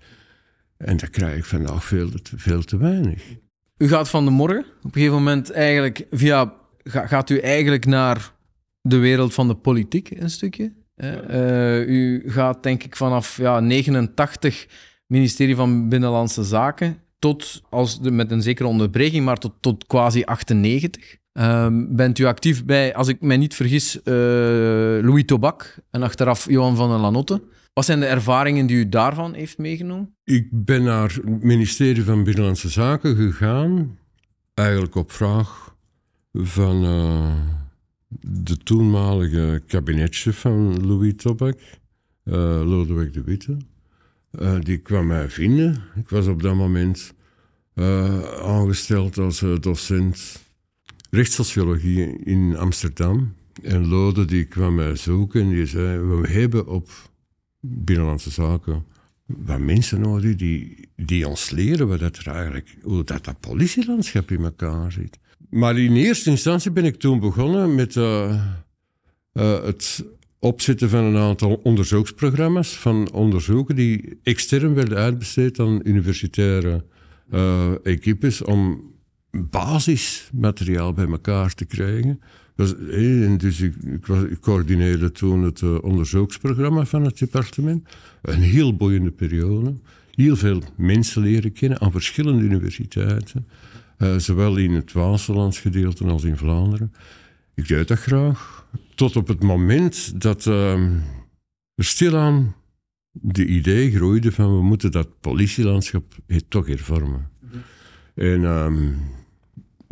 En 0.76 0.96
dat 0.96 1.10
krijg 1.10 1.36
ik 1.36 1.44
vandaag 1.44 1.84
veel, 1.84 2.10
veel 2.22 2.62
te 2.62 2.76
weinig. 2.76 3.22
U 3.76 3.88
gaat 3.88 4.08
van 4.08 4.24
de 4.24 4.30
morgen 4.30 4.64
op 4.64 4.84
een 4.84 4.92
gegeven 4.92 5.14
moment 5.14 5.50
eigenlijk 5.50 6.06
via. 6.10 6.52
Gaat 6.84 7.30
u 7.30 7.38
eigenlijk 7.38 7.86
naar 7.86 8.32
de 8.80 8.96
wereld 8.96 9.34
van 9.34 9.48
de 9.48 9.54
politiek 9.54 10.10
een 10.10 10.30
stukje? 10.30 10.72
Uh, 10.96 11.88
u 11.88 12.22
gaat 12.26 12.62
denk 12.62 12.82
ik 12.82 12.96
vanaf 12.96 13.36
ja, 13.36 13.60
89 13.60 14.66
ministerie 15.06 15.56
van 15.56 15.88
Binnenlandse 15.88 16.44
Zaken 16.44 17.02
tot, 17.18 17.62
als 17.70 18.00
de, 18.00 18.10
met 18.10 18.30
een 18.30 18.42
zekere 18.42 18.68
onderbreking, 18.68 19.24
maar 19.24 19.38
tot, 19.38 19.52
tot 19.60 19.86
quasi 19.86 20.22
98. 20.24 21.16
Um, 21.32 21.96
bent 21.96 22.18
u 22.18 22.24
actief 22.24 22.64
bij, 22.64 22.94
als 22.94 23.08
ik 23.08 23.20
mij 23.20 23.36
niet 23.36 23.54
vergis, 23.54 23.96
uh, 23.96 24.02
Louis 25.02 25.24
Tobak 25.24 25.76
en 25.90 26.02
achteraf 26.02 26.50
Johan 26.50 26.76
van 26.76 26.88
der 26.88 26.98
Lanotte. 26.98 27.42
Wat 27.72 27.84
zijn 27.84 28.00
de 28.00 28.06
ervaringen 28.06 28.66
die 28.66 28.76
u 28.76 28.88
daarvan 28.88 29.34
heeft 29.34 29.58
meegenomen? 29.58 30.14
Ik 30.24 30.48
ben 30.50 30.82
naar 30.82 31.12
het 31.12 31.42
ministerie 31.42 32.04
van 32.04 32.24
Binnenlandse 32.24 32.68
Zaken 32.68 33.16
gegaan, 33.16 33.98
eigenlijk 34.54 34.94
op 34.94 35.12
vraag 35.12 35.76
van 36.32 36.84
uh, 36.84 37.34
de 38.20 38.56
toenmalige 38.56 39.62
kabinetchef 39.66 40.40
van 40.40 40.86
Louis 40.86 41.12
Tobak, 41.16 41.58
uh, 42.24 42.34
Lodewijk 42.64 43.12
de 43.12 43.22
Witte. 43.22 43.56
Uh, 44.40 44.60
die 44.60 44.78
kwam 44.78 45.06
mij 45.06 45.30
vinden. 45.30 45.82
Ik 45.94 46.08
was 46.08 46.26
op 46.26 46.42
dat 46.42 46.54
moment 46.54 47.14
aangesteld 48.42 49.18
als 49.18 49.44
docent 49.60 50.42
rechtssociologie 51.10 52.18
in 52.24 52.56
Amsterdam. 52.56 53.34
En 53.62 53.88
Lode 53.88 54.24
die 54.24 54.44
kwam 54.44 54.74
mij 54.74 54.96
zoeken 54.96 55.40
en 55.40 55.48
die 55.48 55.66
zei, 55.66 55.98
we 55.98 56.28
hebben 56.28 56.66
op 56.66 56.88
Binnenlandse 57.64 58.30
Zaken 58.30 58.84
wat 59.26 59.58
mensen 59.58 60.00
nodig 60.00 60.36
die, 60.36 60.88
die 60.96 61.28
ons 61.28 61.50
leren 61.50 61.88
wat 61.88 61.98
dat 61.98 62.16
er 62.16 62.26
eigenlijk, 62.26 62.76
hoe 62.82 63.04
dat, 63.04 63.24
dat 63.24 63.40
politielandschap 63.40 64.30
in 64.30 64.44
elkaar 64.44 64.92
zit. 64.92 65.18
Maar 65.50 65.78
in 65.78 65.96
eerste 65.96 66.30
instantie 66.30 66.70
ben 66.70 66.84
ik 66.84 66.96
toen 66.96 67.20
begonnen 67.20 67.74
met 67.74 67.94
uh, 67.94 68.42
uh, 69.32 69.62
het 69.64 70.04
opzetten 70.38 70.88
van 70.88 71.04
een 71.04 71.16
aantal 71.16 71.60
onderzoeksprogramma's 71.62 72.76
van 72.76 73.12
onderzoeken 73.12 73.76
die 73.76 74.18
extern 74.22 74.74
werden 74.74 74.98
uitbesteed 74.98 75.58
aan 75.58 75.80
universitaire 75.84 76.84
uh, 77.30 77.70
equipes 77.82 78.42
om 78.42 78.90
basismateriaal 79.30 80.92
bij 80.92 81.06
elkaar 81.06 81.54
te 81.54 81.64
krijgen. 81.64 82.20
Dus, 82.56 82.74
dus 83.38 83.60
ik, 83.60 83.74
ik, 84.30 84.40
coördineerde 84.40 85.12
toen 85.12 85.42
het 85.42 85.60
uh, 85.60 85.82
onderzoeksprogramma 85.82 86.84
van 86.84 87.04
het 87.04 87.18
departement. 87.18 87.88
Een 88.22 88.40
heel 88.40 88.76
boeiende 88.76 89.10
periode. 89.10 89.74
Heel 90.10 90.36
veel 90.36 90.62
mensen 90.76 91.22
leren 91.22 91.52
kennen 91.52 91.80
aan 91.80 91.92
verschillende 91.92 92.42
universiteiten. 92.42 93.46
Uh, 93.98 94.16
zowel 94.18 94.56
in 94.56 94.72
het 94.72 94.92
Waasland 94.92 95.56
gedeelte 95.56 96.04
als 96.04 96.24
in 96.24 96.36
Vlaanderen. 96.36 96.92
Ik 97.54 97.68
deed 97.68 97.88
dat 97.88 97.98
graag. 97.98 98.66
Tot 98.94 99.16
op 99.16 99.28
het 99.28 99.42
moment 99.42 100.20
dat 100.20 100.46
uh, 100.46 100.72
er 101.74 101.84
stilaan 101.84 102.54
de 103.10 103.46
idee 103.46 103.90
groeide 103.90 104.32
van 104.32 104.56
we 104.56 104.62
moeten 104.62 104.90
dat 104.90 105.20
politielandschap 105.20 106.16
toch 106.48 106.66
hervormen. 106.66 107.30
Mhm. 107.40 107.56
En 108.14 108.44
um, 108.44 108.96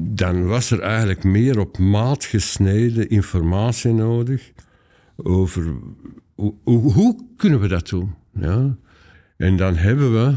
dan 0.00 0.46
was 0.46 0.70
er 0.70 0.80
eigenlijk 0.80 1.24
meer 1.24 1.58
op 1.58 1.78
maat 1.78 2.24
gesneden 2.24 3.08
informatie 3.08 3.92
nodig 3.92 4.52
over 5.16 5.74
hoe, 6.64 7.26
kunnen 7.36 7.60
we 7.60 7.68
dat 7.68 7.88
doen. 7.88 8.14
Ja? 8.32 8.76
En 9.36 9.56
dan 9.56 9.76
hebben 9.76 10.12
we 10.12 10.36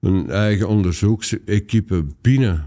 een 0.00 0.30
eigen 0.30 0.68
onderzoeksequipe 0.68 2.06
binnen 2.20 2.64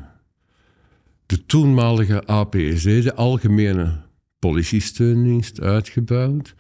de 1.26 1.46
toenmalige 1.46 2.26
APSD, 2.26 2.84
de 2.84 3.16
Algemene 3.16 4.06
Politiesteundienst, 4.40 5.62
uitgebouwd. 5.62 6.56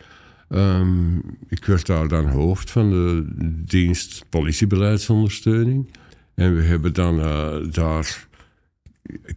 Um, 0.49 1.23
ik 1.49 1.65
werd 1.65 1.85
daar 1.85 2.07
dan 2.07 2.27
hoofd 2.27 2.71
van 2.71 2.89
de 2.89 3.25
dienst 3.65 4.25
politiebeleidsundersteuning. 4.29 5.91
En 6.35 6.55
we 6.55 6.63
hebben 6.63 6.93
dan 6.93 7.19
uh, 7.19 7.55
daar 7.71 8.27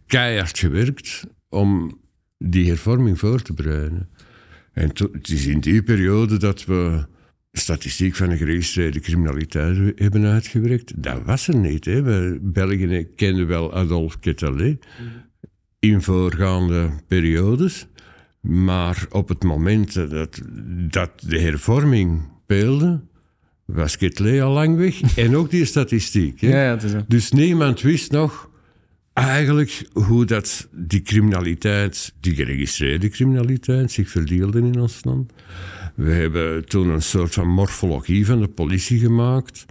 keihard 0.07 0.59
gewerkt 0.59 1.27
om 1.49 1.99
die 2.37 2.67
hervorming 2.67 3.19
voor 3.19 3.41
te 3.41 3.53
bereiden. 3.53 4.09
En 4.73 4.87
het 5.11 5.29
is 5.29 5.45
in 5.45 5.59
die 5.59 5.83
periode 5.83 6.37
dat 6.37 6.65
we 6.65 7.05
statistiek 7.51 8.15
van 8.15 8.29
de 8.29 8.37
geregistreerde 8.37 8.99
criminaliteit 8.99 9.99
hebben 9.99 10.25
uitgewerkt. 10.25 11.03
Dat 11.03 11.23
was 11.23 11.47
er 11.47 11.55
niet. 11.55 11.85
Hè. 11.85 12.01
We 12.01 12.39
België 12.41 13.07
kenden 13.15 13.47
wel 13.47 13.73
Adolphe 13.73 14.19
Quetelet 14.19 14.85
in 15.79 16.01
voorgaande 16.01 16.89
periodes. 17.07 17.87
Maar 18.41 19.05
op 19.09 19.27
het 19.27 19.43
moment 19.43 19.93
dat, 19.93 20.41
dat 20.89 21.11
de 21.19 21.39
hervorming 21.39 22.21
speelde, 22.43 23.01
was 23.65 23.97
Quetelet 23.97 24.41
al 24.41 24.51
lang 24.51 24.77
weg. 24.77 25.01
en 25.25 25.35
ook 25.35 25.49
die 25.49 25.65
statistiek. 25.65 26.41
Hè. 26.41 26.47
Ja, 26.47 26.77
ja, 26.81 27.05
dus 27.07 27.31
niemand 27.31 27.81
wist 27.81 28.11
nog 28.11 28.50
eigenlijk 29.13 29.87
hoe 29.93 30.25
dat 30.25 30.67
die 30.71 31.01
criminaliteit, 31.01 32.13
die 32.19 32.35
geregistreerde 32.35 33.09
criminaliteit, 33.09 33.91
zich 33.91 34.09
verdeelde 34.09 34.59
in 34.59 34.79
ons 34.79 35.03
land. 35.03 35.33
We 35.95 36.11
hebben 36.11 36.65
toen 36.65 36.89
een 36.89 37.01
soort 37.01 37.33
van 37.33 37.47
morfologie 37.47 38.25
van 38.25 38.39
de 38.41 38.47
politie 38.47 38.99
gemaakt. 38.99 39.65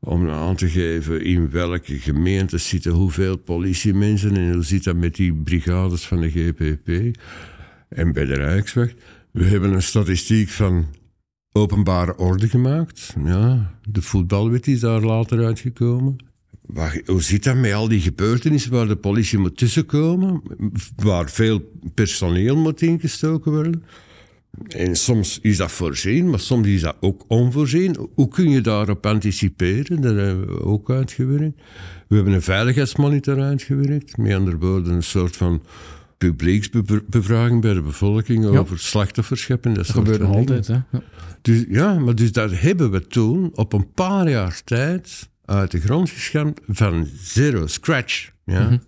Om 0.00 0.28
aan 0.28 0.56
te 0.56 0.68
geven 0.68 1.24
in 1.24 1.50
welke 1.50 1.98
gemeente 1.98 2.58
zitten 2.58 2.92
hoeveel 2.92 3.36
politiemensen 3.36 4.36
en 4.36 4.52
hoe 4.52 4.64
zit 4.64 4.84
dat 4.84 4.96
met 4.96 5.14
die 5.14 5.34
brigades 5.34 6.06
van 6.06 6.20
de 6.20 6.30
GPP 6.30 7.16
en 7.88 8.12
bij 8.12 8.24
de 8.24 8.34
Rijkswacht. 8.34 8.94
We 9.30 9.44
hebben 9.44 9.72
een 9.72 9.82
statistiek 9.82 10.48
van 10.48 10.86
openbare 11.52 12.16
orde 12.16 12.48
gemaakt. 12.48 13.14
Ja, 13.24 13.74
de 13.88 14.02
voetbalwet 14.02 14.66
is 14.66 14.80
daar 14.80 15.00
later 15.00 15.44
uitgekomen 15.44 16.16
hoe 17.04 17.22
zit 17.22 17.44
dat 17.44 17.56
met 17.56 17.72
al 17.72 17.88
die 17.88 18.00
gebeurtenissen 18.00 18.70
waar 18.70 18.88
de 18.88 18.96
politie 18.96 19.38
moet 19.38 19.56
tussenkomen, 19.56 20.42
waar 20.96 21.30
veel 21.30 21.70
personeel 21.94 22.56
moet 22.56 22.82
ingestoken 22.82 23.52
worden? 23.52 23.82
En 24.68 24.96
soms 24.96 25.38
is 25.42 25.56
dat 25.56 25.72
voorzien, 25.72 26.30
maar 26.30 26.40
soms 26.40 26.66
is 26.66 26.80
dat 26.80 26.96
ook 27.00 27.24
onvoorzien. 27.28 28.08
Hoe 28.14 28.28
kun 28.28 28.50
je 28.50 28.60
daarop 28.60 29.06
anticiperen? 29.06 30.00
Dat 30.00 30.14
hebben 30.16 30.46
we 30.46 30.64
ook 30.64 30.90
uitgewerkt. 30.90 31.60
We 32.08 32.14
hebben 32.14 32.34
een 32.34 32.42
veiligheidsmonitor 32.42 33.40
uitgewerkt. 33.40 34.16
Met 34.16 34.34
andere 34.34 34.58
woorden, 34.58 34.92
een 34.92 35.02
soort 35.02 35.36
van 35.36 35.62
publieksbevraging 36.18 37.60
bij 37.60 37.74
de 37.74 37.82
bevolking 37.82 38.44
over 38.44 38.78
slachtofferschap. 38.78 39.62
Dat, 39.62 39.74
dat 39.74 39.90
gebeurt 39.90 40.22
altijd, 40.22 40.66
hè? 40.66 40.74
Ja. 40.74 41.02
Dus, 41.42 41.64
ja, 41.68 41.98
maar 41.98 42.14
dus 42.14 42.32
dat 42.32 42.50
hebben 42.54 42.90
we 42.90 43.06
toen 43.06 43.50
op 43.54 43.72
een 43.72 43.92
paar 43.92 44.30
jaar 44.30 44.62
tijd 44.64 45.30
uit 45.44 45.70
de 45.70 45.80
grond 45.80 46.10
geschaamd 46.10 46.60
van 46.68 47.08
zero, 47.20 47.66
scratch. 47.66 48.30
Ja? 48.44 48.62
Mhm. 48.62 48.78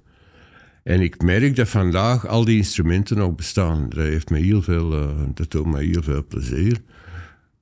En 0.83 1.01
ik 1.01 1.23
merk 1.23 1.57
dat 1.57 1.69
vandaag 1.69 2.27
al 2.27 2.45
die 2.45 2.57
instrumenten 2.57 3.17
nog 3.17 3.35
bestaan. 3.35 3.89
Dat, 3.89 4.05
heeft 4.05 4.31
me 4.31 4.39
heel 4.39 4.63
veel, 4.63 4.99
uh, 5.03 5.11
dat 5.35 5.51
doet 5.51 5.67
me 5.67 5.83
heel 5.83 6.03
veel 6.03 6.27
plezier. 6.27 6.83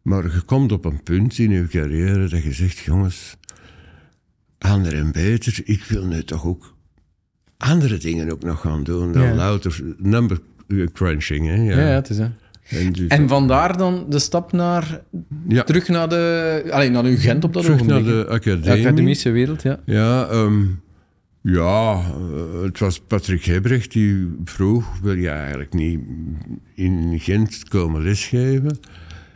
Maar 0.03 0.25
je 0.25 0.41
komt 0.41 0.73
op 0.73 0.85
een 0.85 1.03
punt 1.03 1.39
in 1.39 1.51
je 1.51 1.67
carrière 1.67 2.29
dat 2.29 2.43
je 2.43 2.53
zegt, 2.53 2.79
jongens, 2.79 3.37
ander 4.59 4.95
en 4.95 5.13
beter, 5.13 5.61
ik 5.65 5.85
wil 5.85 6.07
nu 6.07 6.25
toch 6.25 6.47
ook 6.47 6.77
andere 7.57 7.99
dingen 7.99 8.31
ook 8.31 8.43
nog 8.43 8.61
gaan 8.61 8.85
doen 8.85 9.13
dan 9.13 9.35
louter 9.35 9.81
number 9.97 10.41
crunching. 10.93 11.47
Hè? 11.47 11.55
Ja. 11.55 11.79
ja, 11.79 11.95
het 11.95 12.09
is 12.09 12.19
hè. 12.19 12.29
En, 12.73 13.09
en 13.09 13.29
vandaar 13.29 13.77
dan 13.77 14.07
de 14.09 14.19
stap 14.19 14.53
naar, 14.53 15.01
terug 15.65 15.89
naar, 15.89 16.09
de, 16.09 16.63
alleen 16.71 16.93
naar 16.93 17.05
uw 17.05 17.19
Gent 17.19 17.45
op 17.45 17.53
dat 17.53 17.63
terug 17.63 17.85
naar 17.85 18.03
de 18.03 18.27
academie. 18.29 18.85
academische 18.85 19.31
wereld, 19.31 19.63
ja. 19.63 19.81
Ja, 19.85 20.29
ehm, 20.29 20.63
ja 21.43 21.93
eh, 21.93 22.63
het 22.63 22.79
was 22.79 23.01
Patrick 23.01 23.45
Hebrecht 23.45 23.93
die 23.93 24.37
vroeg, 24.45 24.99
wil 25.03 25.15
je 25.15 25.29
eigenlijk 25.29 25.73
niet 25.73 26.01
in 26.75 27.21
Gent 27.21 27.69
komen 27.69 28.03
lesgeven? 28.03 28.79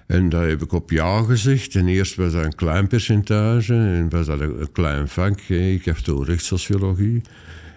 En 0.07 0.29
daar 0.29 0.49
heb 0.49 0.63
ik 0.63 0.73
op 0.73 0.91
ja 0.91 1.23
gezegd. 1.23 1.75
En 1.75 1.89
eerst 1.89 2.15
was 2.15 2.33
dat 2.33 2.45
een 2.45 2.55
klein 2.55 2.87
percentage 2.87 3.75
en 3.75 4.09
was 4.09 4.27
dat 4.27 4.41
een, 4.41 4.73
klein 4.73 5.09
vak. 5.09 5.41
Ik 5.41 5.85
heb 5.85 5.97
toen 5.97 6.25
rechtssociologie. 6.25 7.21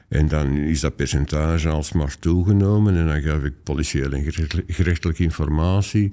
En 0.10 0.28
dan 0.28 0.58
is 0.58 0.80
dat 0.80 0.96
percentage 0.96 1.70
alsmaar 1.70 2.18
toegenomen 2.20 2.96
en 2.96 3.08
dan 3.08 3.22
gaf 3.22 3.44
ik 3.44 3.54
politiële 3.64 4.16
en 4.16 4.48
gerechtelijke 4.68 5.24
informatie 5.24 6.12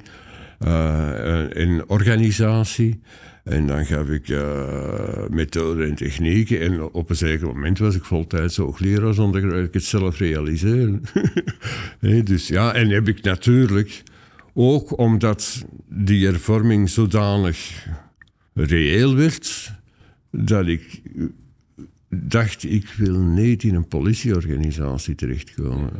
uh, 0.60 1.56
en 1.56 1.88
organisatie. 1.88 3.00
En 3.44 3.66
dan 3.66 3.86
gaf 3.86 4.08
ik 4.08 4.28
uh, 4.28 5.26
methoden 5.28 5.88
en 5.88 5.94
technieken. 5.94 6.60
En 6.60 6.82
op 6.82 7.10
een 7.10 7.16
zeker 7.16 7.46
moment 7.46 7.78
was 7.78 7.94
ik 7.94 8.04
voltijds 8.04 8.56
hoogleraar 8.56 9.14
zonder 9.14 9.48
dat 9.48 9.64
ik 9.64 9.74
het 9.74 9.84
zelf 9.84 10.18
realiseerde. 10.18 11.00
dus 12.24 12.48
ja, 12.48 12.74
en 12.74 12.88
heb 12.88 13.08
ik 13.08 13.22
natuurlijk 13.22 14.02
ook 14.54 14.98
omdat 14.98 15.64
die 15.88 16.26
hervorming 16.26 16.88
zodanig 16.90 17.86
reëel 18.54 19.16
werd, 19.16 19.72
dat 20.30 20.66
ik 20.66 21.02
dacht, 22.22 22.64
ik 22.64 22.94
wil 22.96 23.20
niet 23.20 23.62
in 23.62 23.74
een 23.74 23.88
politieorganisatie 23.88 25.14
terechtkomen. 25.14 25.90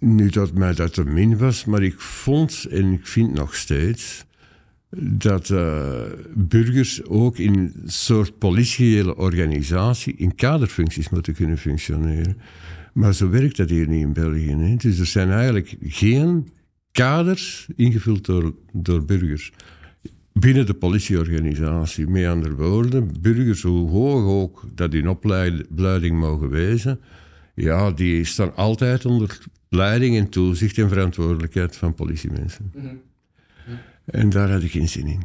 Nu 0.00 0.30
dat 0.30 0.52
mij 0.52 0.74
dat 0.74 0.94
te 0.94 1.04
min 1.04 1.38
was, 1.38 1.64
maar 1.64 1.82
ik 1.82 2.00
vond 2.00 2.66
en 2.70 2.92
ik 2.92 3.06
vind 3.06 3.32
nog 3.32 3.54
steeds 3.54 4.24
dat 4.98 5.48
uh, 5.48 6.02
burgers 6.34 7.04
ook 7.04 7.38
in 7.38 7.54
een 7.54 7.72
soort 7.84 8.38
politiële 8.38 9.16
organisatie 9.16 10.14
in 10.16 10.34
kaderfuncties 10.34 11.08
moeten 11.08 11.34
kunnen 11.34 11.58
functioneren. 11.58 12.36
Maar 12.92 13.14
zo 13.14 13.30
werkt 13.30 13.56
dat 13.56 13.70
hier 13.70 13.88
niet 13.88 14.02
in 14.02 14.12
België. 14.12 14.76
Dus 14.76 14.98
er 14.98 15.06
zijn 15.06 15.30
eigenlijk 15.30 15.76
geen 15.80 16.48
kaders 16.92 17.68
ingevuld 17.76 18.24
door, 18.24 18.54
door 18.72 19.04
burgers. 19.04 19.52
Binnen 20.38 20.66
de 20.66 20.74
politieorganisatie, 20.74 22.06
met 22.06 22.26
andere 22.26 22.54
woorden, 22.54 23.20
burgers, 23.20 23.62
hoe 23.62 23.90
hoog 23.90 24.24
ook 24.24 24.64
dat 24.74 24.94
in 24.94 25.08
opleiding 25.08 26.18
mogen 26.18 26.48
wezen, 26.48 27.00
ja, 27.54 27.90
die 27.90 28.24
staan 28.24 28.56
altijd 28.56 29.04
onder 29.04 29.38
leiding 29.68 30.16
en 30.16 30.28
toezicht 30.28 30.78
en 30.78 30.88
verantwoordelijkheid 30.88 31.76
van 31.76 31.94
politiemensen. 31.94 32.72
Mhm. 32.74 32.94
En 34.04 34.30
daar 34.30 34.50
had 34.50 34.62
ik 34.62 34.70
geen 34.70 34.88
zin 34.88 35.06
in. 35.06 35.22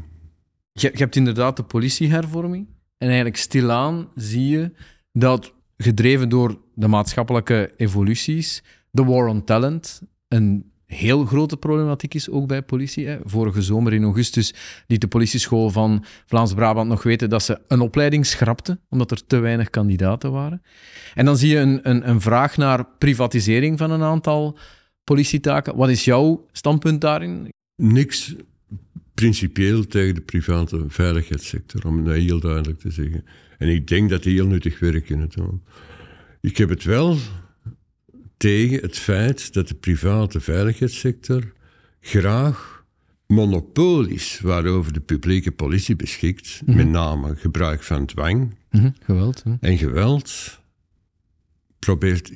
Je, 0.74 0.89
je 0.94 0.98
hebt 0.98 1.15
inderdaad 1.15 1.58
de 1.58 1.63
politiehervorming. 1.63 2.68
En 2.98 3.08
eigenlijk 3.08 3.38
stilaan 3.38 4.08
zie 4.15 4.48
je 4.48 4.72
dat, 5.12 5.53
gedreven 5.77 6.30
door 6.30 6.62
de 6.75 6.88
maatschappelijke 6.88 7.74
evoluties, 7.77 8.63
de 8.91 9.03
war 9.03 9.27
on 9.27 9.44
talent 9.44 10.01
een 10.27 10.71
heel 10.93 11.25
grote 11.25 11.57
problematiek 11.57 12.13
is, 12.13 12.29
ook 12.29 12.48
bij 12.48 12.62
politie. 12.62 13.07
Hè. 13.07 13.17
Vorige 13.24 13.62
zomer 13.62 13.93
in 13.93 14.03
augustus 14.03 14.53
liet 14.88 15.01
de 15.01 15.07
politieschool 15.07 15.69
van 15.69 16.03
Vlaams-Brabant 16.25 16.89
nog 16.89 17.03
weten 17.03 17.29
dat 17.29 17.43
ze 17.43 17.60
een 17.67 17.79
opleiding 17.79 18.25
schrapten, 18.25 18.79
omdat 18.89 19.12
er 19.12 19.25
te 19.27 19.39
weinig 19.39 19.69
kandidaten 19.69 20.31
waren. 20.31 20.62
En 21.13 21.25
dan 21.25 21.38
zie 21.38 21.50
je 21.50 21.57
een, 21.57 21.89
een, 21.89 22.10
een 22.10 22.21
vraag 22.21 22.57
naar 22.57 22.86
privatisering 22.98 23.77
van 23.77 23.91
een 23.91 24.01
aantal 24.01 24.57
politietaken. 25.03 25.75
Wat 25.75 25.89
is 25.89 26.05
jouw 26.05 26.45
standpunt 26.51 27.01
daarin? 27.01 27.50
Niks 27.75 28.36
principieel 29.13 29.88
tegen 29.88 30.15
de 30.15 30.21
private 30.21 30.86
veiligheidssector, 30.88 31.88
om 31.88 32.05
het 32.05 32.15
heel 32.15 32.39
duidelijk 32.39 32.79
te 32.79 32.91
zeggen. 32.91 33.25
En 33.57 33.67
ik 33.67 33.88
denk 33.88 34.10
dat 34.10 34.24
die 34.24 34.33
heel 34.33 34.48
nuttig 34.48 34.79
werk 34.79 35.05
kunnen 35.05 35.29
doen. 35.29 35.63
Ik 36.41 36.57
heb 36.57 36.69
het 36.69 36.83
wel 36.83 37.17
tegen 38.41 38.81
het 38.81 38.98
feit 38.98 39.53
dat 39.53 39.67
de 39.67 39.75
private 39.75 40.39
veiligheidssector 40.39 41.53
graag 42.00 42.86
monopolies 43.27 44.39
waarover 44.39 44.93
de 44.93 45.00
publieke 45.00 45.51
politie 45.51 45.95
beschikt, 45.95 46.62
mhm. 46.65 46.77
met 46.77 46.88
name 46.88 47.36
gebruik 47.36 47.84
van 47.84 48.06
dwang 48.06 48.56
mhm, 48.71 48.89
geweld, 49.04 49.43
en 49.60 49.77
geweld, 49.77 50.60
probeert 51.80 52.32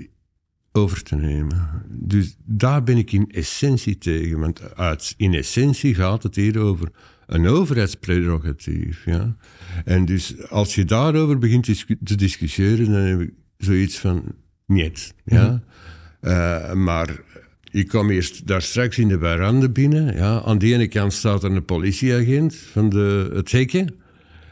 over 0.72 1.04
te 1.04 1.16
nemen. 1.16 1.84
Dus 1.90 2.36
daar 2.44 2.84
ben 2.84 2.98
ik 2.98 3.12
in 3.12 3.32
essentie 3.32 3.98
tegen, 3.98 4.40
want 4.40 4.76
uit, 4.76 5.14
in 5.18 5.34
essentie 5.34 5.96
gaat 5.96 6.24
het 6.24 6.36
hier 6.36 6.60
over 6.60 6.92
een 7.26 7.48
overheidsprerogatief. 7.48 9.06
Ja? 9.06 9.36
En 9.86 10.06
dus 10.06 10.50
als 10.50 10.76
je 10.76 10.86
daarover 10.86 11.38
begint 11.38 11.86
te 12.04 12.16
discussiëren, 12.16 12.86
dan 12.86 13.02
heb 13.02 13.20
ik 13.20 13.34
zoiets 13.58 13.98
van 13.98 14.24
niet. 14.66 15.14
Ja? 15.24 15.48
Mhm. 15.48 15.58
Uh, 16.26 16.74
maar 16.74 17.10
ik 17.72 17.88
kom 17.88 18.10
eerst 18.10 18.48
daar 18.48 18.62
straks 18.62 18.98
in 18.98 19.08
de 19.08 19.20
veranda 19.20 19.70
binnen. 19.70 20.16
Ja. 20.16 20.42
Aan 20.42 20.58
de 20.58 20.74
ene 20.74 20.88
kant 20.88 21.14
staat 21.14 21.44
er 21.44 21.52
een 21.52 21.66
politieagent 21.66 22.56
van 22.56 22.90
de, 22.90 23.32
het 23.34 23.52
hekje. 23.52 23.88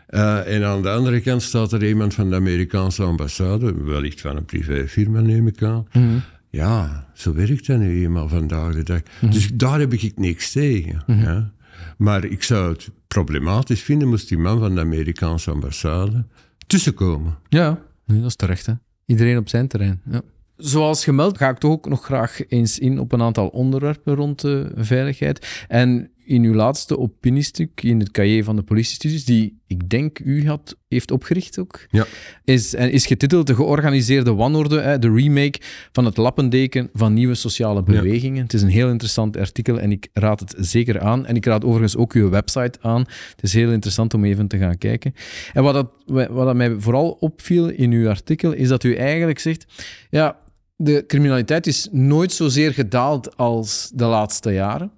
Uh, 0.10 0.54
en 0.56 0.64
aan 0.64 0.82
de 0.82 0.90
andere 0.90 1.22
kant 1.22 1.42
staat 1.42 1.72
er 1.72 1.88
iemand 1.88 2.14
van 2.14 2.30
de 2.30 2.36
Amerikaanse 2.36 3.04
ambassade, 3.04 3.84
wellicht 3.84 4.22
van 4.22 4.38
een 4.38 4.46
privéfirma 4.46 5.22
neem 5.22 5.48
ik 5.48 5.64
aan. 5.64 5.88
Mhm. 5.94 6.18
Ja, 6.50 7.08
zo 7.14 7.34
werkt 7.34 7.68
dat 7.68 7.80
nu 7.80 8.04
eenmaal 8.04 8.28
vandaag 8.28 8.74
de 8.74 8.84
dag. 8.84 9.02
Mhm. 9.22 9.32
Dus 9.32 9.50
daar 9.54 9.80
heb 9.80 9.94
ik 9.94 10.20
niks 10.20 10.52
tegen. 10.52 11.04
Mhm. 11.08 11.22
ja. 11.22 11.52
Maar 11.98 12.26
ik 12.26 12.44
zou 12.44 12.72
het 12.72 12.90
problematisch 13.08 13.82
vinden 13.82 14.08
moest 14.08 14.30
die 14.30 14.38
man 14.38 14.60
van 14.60 14.76
de 14.76 14.82
Amerikaanse 14.82 15.52
ambassade 15.52 16.26
tussenkomen. 16.68 17.38
Ja, 17.50 17.80
dat 18.06 18.26
is 18.26 18.36
terecht. 18.36 18.66
Hè? 18.66 18.74
Iedereen 19.06 19.38
op 19.38 19.50
zijn 19.50 19.68
terrein. 19.68 20.02
Ja. 20.12 20.22
Zoals 20.64 21.04
gemeld 21.04 21.38
ga 21.38 21.50
ik 21.50 21.58
toch 21.58 21.72
ook 21.72 21.90
nog 21.90 22.04
graag 22.04 22.40
eens 22.48 22.80
in 22.80 23.00
op 23.00 23.12
een 23.12 23.22
aantal 23.22 23.48
onderwerpen 23.48 24.16
rond 24.16 24.42
de 24.42 24.72
veiligheid. 24.76 25.66
En 25.68 26.12
in 26.26 26.44
uw 26.44 26.54
laatste 26.54 26.98
opiniestuk 27.00 27.84
in 27.84 28.00
het 28.00 28.12
cahier 28.12 28.44
van 28.44 28.56
de 28.56 28.64
politiestudies, 28.64 29.26
die 29.26 29.62
ik 29.68 29.90
denk 29.90 30.20
u 30.20 30.48
had, 30.48 30.78
heeft 30.88 31.12
opgericht 31.12 31.60
ook, 31.60 31.86
ja. 31.90 32.06
is, 32.44 32.74
en 32.74 32.92
is 32.92 33.06
getiteld 33.06 33.48
De 33.48 33.56
georganiseerde 33.56 34.34
wanorde, 34.34 35.00
de 35.00 35.12
remake 35.12 35.60
van 35.92 36.06
het 36.06 36.18
lappendeken 36.18 36.90
van 36.94 37.14
nieuwe 37.14 37.36
sociale 37.36 37.84
bewegingen. 37.84 38.44
Het 38.44 38.54
is 38.54 38.62
een 38.62 38.70
heel 38.70 38.90
interessant 38.90 39.38
artikel 39.38 39.80
en 39.80 39.92
ik 39.92 40.08
raad 40.14 40.40
het 40.40 40.56
zeker 40.58 41.00
aan. 41.00 41.26
En 41.26 41.36
ik 41.36 41.46
raad 41.46 41.66
overigens 41.66 41.96
ook 41.96 42.14
uw 42.14 42.30
website 42.30 42.80
aan. 42.82 43.02
Het 43.02 43.44
is 43.44 43.54
heel 43.54 43.72
interessant 43.72 44.14
om 44.14 44.26
even 44.26 44.48
te 44.48 44.58
gaan 44.58 44.78
kijken. 44.78 45.14
En 45.54 45.64
wat, 45.64 45.74
dat, 45.74 45.90
wat 46.06 46.46
dat 46.46 46.56
mij 46.56 46.76
vooral 46.78 47.10
opviel 47.10 47.70
in 47.70 47.92
uw 47.92 48.10
artikel, 48.10 48.52
is 48.52 48.68
dat 48.68 48.84
u 48.84 48.96
eigenlijk 48.96 49.40
zegt, 49.40 49.66
ja, 50.10 50.42
de 50.76 51.04
criminaliteit 51.08 51.68
is 51.68 51.88
nooit 51.92 52.32
zozeer 52.32 52.74
gedaald 52.74 53.38
als 53.38 53.92
de 53.94 54.06
laatste 54.06 54.52
jaren. 54.52 54.92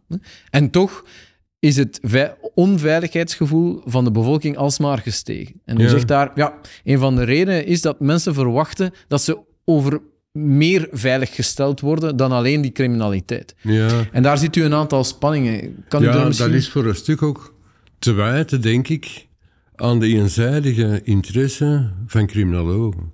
En 0.50 0.70
toch 0.70 1.04
is 1.60 1.76
het 1.76 2.00
onveiligheidsgevoel 2.54 3.82
van 3.86 4.04
de 4.04 4.12
bevolking 4.12 4.58
alsmaar 4.58 4.98
gestegen. 4.98 5.62
En 5.66 5.80
u 5.80 5.88
zegt 5.88 6.08
daar, 6.08 6.32
ja, 6.36 6.54
een 6.84 7.00
van 7.00 7.16
de 7.16 7.24
redenen 7.24 7.66
is 7.66 7.82
dat 7.82 8.00
mensen 8.00 8.34
verwachten 8.34 8.94
dat 9.08 9.22
ze 9.22 9.38
over 9.66 10.02
meer 10.32 10.88
veilig 10.92 11.36
gesteld 11.36 11.80
worden 11.80 12.18
dan 12.18 12.32
alleen 12.32 12.62
die 12.62 12.72
criminaliteit. 12.72 13.56
Ja. 13.62 13.90
En 14.12 14.24
daar 14.24 14.38
ziet 14.38 14.56
u 14.56 14.64
een 14.64 14.74
aantal 14.74 15.04
spanningen. 15.04 15.84
Kan 15.88 16.02
ja, 16.02 16.22
u 16.22 16.26
misschien... 16.26 16.48
dat 16.48 16.58
is 16.58 16.70
voor 16.70 16.86
een 16.86 16.96
stuk 16.96 17.22
ook 17.22 17.56
te 18.00 18.14
wijten, 18.14 18.62
denk 18.62 18.88
ik, 18.88 19.28
aan 19.76 20.00
de 20.00 20.08
eenzijdige 20.08 21.02
interesse 21.04 21.92
van 22.08 22.28
criminologen. 22.28 23.12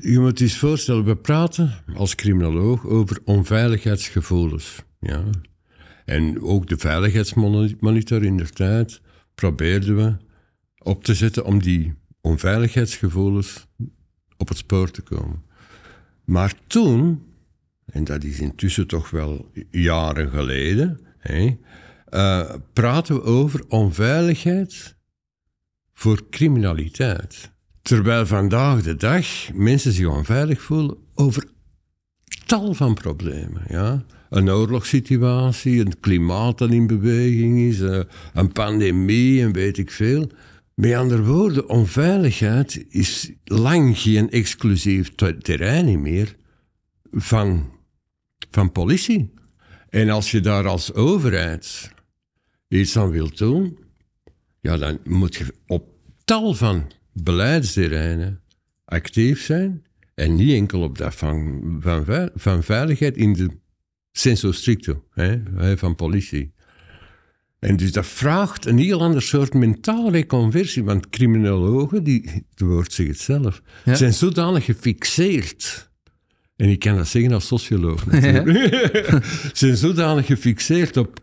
Je 0.00 0.18
moet 0.18 0.38
je 0.38 0.44
eens 0.44 0.58
voorstellen, 0.58 1.04
we 1.04 1.16
praten 1.16 1.84
als 1.94 2.14
criminoloog 2.14 2.86
over 2.86 3.18
onveiligheidsgevoelens. 3.24 4.82
Ja. 5.00 5.24
En 6.04 6.40
ook 6.40 6.68
de 6.68 6.78
veiligheidsmonitor 6.78 8.24
in 8.24 8.36
de 8.36 8.48
tijd 8.48 9.00
probeerden 9.34 9.96
we 9.96 10.16
op 10.78 11.04
te 11.04 11.14
zetten 11.14 11.44
om 11.44 11.62
die 11.62 11.94
onveiligheidsgevoelens 12.20 13.66
op 14.36 14.48
het 14.48 14.56
spoor 14.56 14.90
te 14.90 15.02
komen. 15.02 15.42
Maar 16.24 16.54
toen, 16.66 17.22
en 17.84 18.04
dat 18.04 18.24
is 18.24 18.40
intussen 18.40 18.86
toch 18.86 19.10
wel 19.10 19.50
jaren 19.70 20.30
geleden, 20.30 21.00
hè, 21.18 21.58
uh, 22.10 22.54
praten 22.72 23.14
we 23.14 23.22
over 23.22 23.64
onveiligheid 23.68 24.96
voor 25.92 26.28
criminaliteit. 26.30 27.51
Terwijl 27.82 28.26
vandaag 28.26 28.82
de 28.82 28.96
dag 28.96 29.52
mensen 29.54 29.92
zich 29.92 30.06
onveilig 30.06 30.62
voelen 30.62 30.96
over 31.14 31.44
tal 32.46 32.74
van 32.74 32.94
problemen. 32.94 33.62
Ja? 33.68 34.04
Een 34.30 34.50
oorlogssituatie, 34.50 35.80
een 35.80 36.00
klimaat 36.00 36.58
dat 36.58 36.70
in 36.70 36.86
beweging 36.86 37.58
is, 37.58 37.80
eh, 37.80 38.00
een 38.34 38.52
pandemie 38.52 39.42
en 39.42 39.52
weet 39.52 39.78
ik 39.78 39.90
veel. 39.90 40.30
Met 40.74 40.94
andere 40.94 41.22
woorden, 41.22 41.68
onveiligheid 41.68 42.84
is 42.88 43.32
lang 43.44 43.98
geen 43.98 44.30
exclusief 44.30 45.14
terrein 45.14 46.02
meer 46.02 46.36
van, 47.12 47.70
van 48.50 48.72
politie. 48.72 49.34
En 49.88 50.10
als 50.10 50.30
je 50.30 50.40
daar 50.40 50.66
als 50.66 50.94
overheid 50.94 51.90
iets 52.68 52.96
aan 52.96 53.10
wilt 53.10 53.38
doen, 53.38 53.78
ja, 54.60 54.76
dan 54.76 54.98
moet 55.04 55.34
je 55.34 55.54
op 55.66 55.84
tal 56.24 56.54
van 56.54 56.90
beleidsterreinen 57.12 58.40
actief 58.84 59.42
zijn 59.42 59.84
en 60.14 60.34
niet 60.34 60.52
enkel 60.52 60.82
op 60.82 60.98
dat 60.98 61.14
van, 61.14 61.60
van, 61.80 62.30
van 62.34 62.62
veiligheid 62.62 63.16
in 63.16 63.32
de 63.32 63.48
senso 64.12 64.52
stricto 64.52 65.04
hè, 65.10 65.38
van 65.76 65.94
politie. 65.94 66.52
En 67.58 67.76
dus 67.76 67.92
dat 67.92 68.06
vraagt 68.06 68.66
een 68.66 68.78
heel 68.78 69.00
ander 69.00 69.22
soort 69.22 69.54
mentale 69.54 70.10
reconversie. 70.10 70.84
Want 70.84 71.08
criminologen, 71.08 72.04
die, 72.04 72.44
het 72.50 72.60
woord 72.60 72.92
zegt 72.92 73.08
het 73.08 73.18
zelf, 73.18 73.62
zijn 73.84 74.12
zodanig 74.12 74.64
gefixeerd. 74.64 75.90
En 76.56 76.68
ik 76.68 76.78
kan 76.78 76.96
dat 76.96 77.08
zeggen 77.08 77.32
als 77.32 77.46
socioloog 77.46 78.06
natuurlijk. 78.10 79.24
zijn 79.52 79.76
zodanig 79.76 80.26
gefixeerd 80.26 80.96
op 80.96 81.21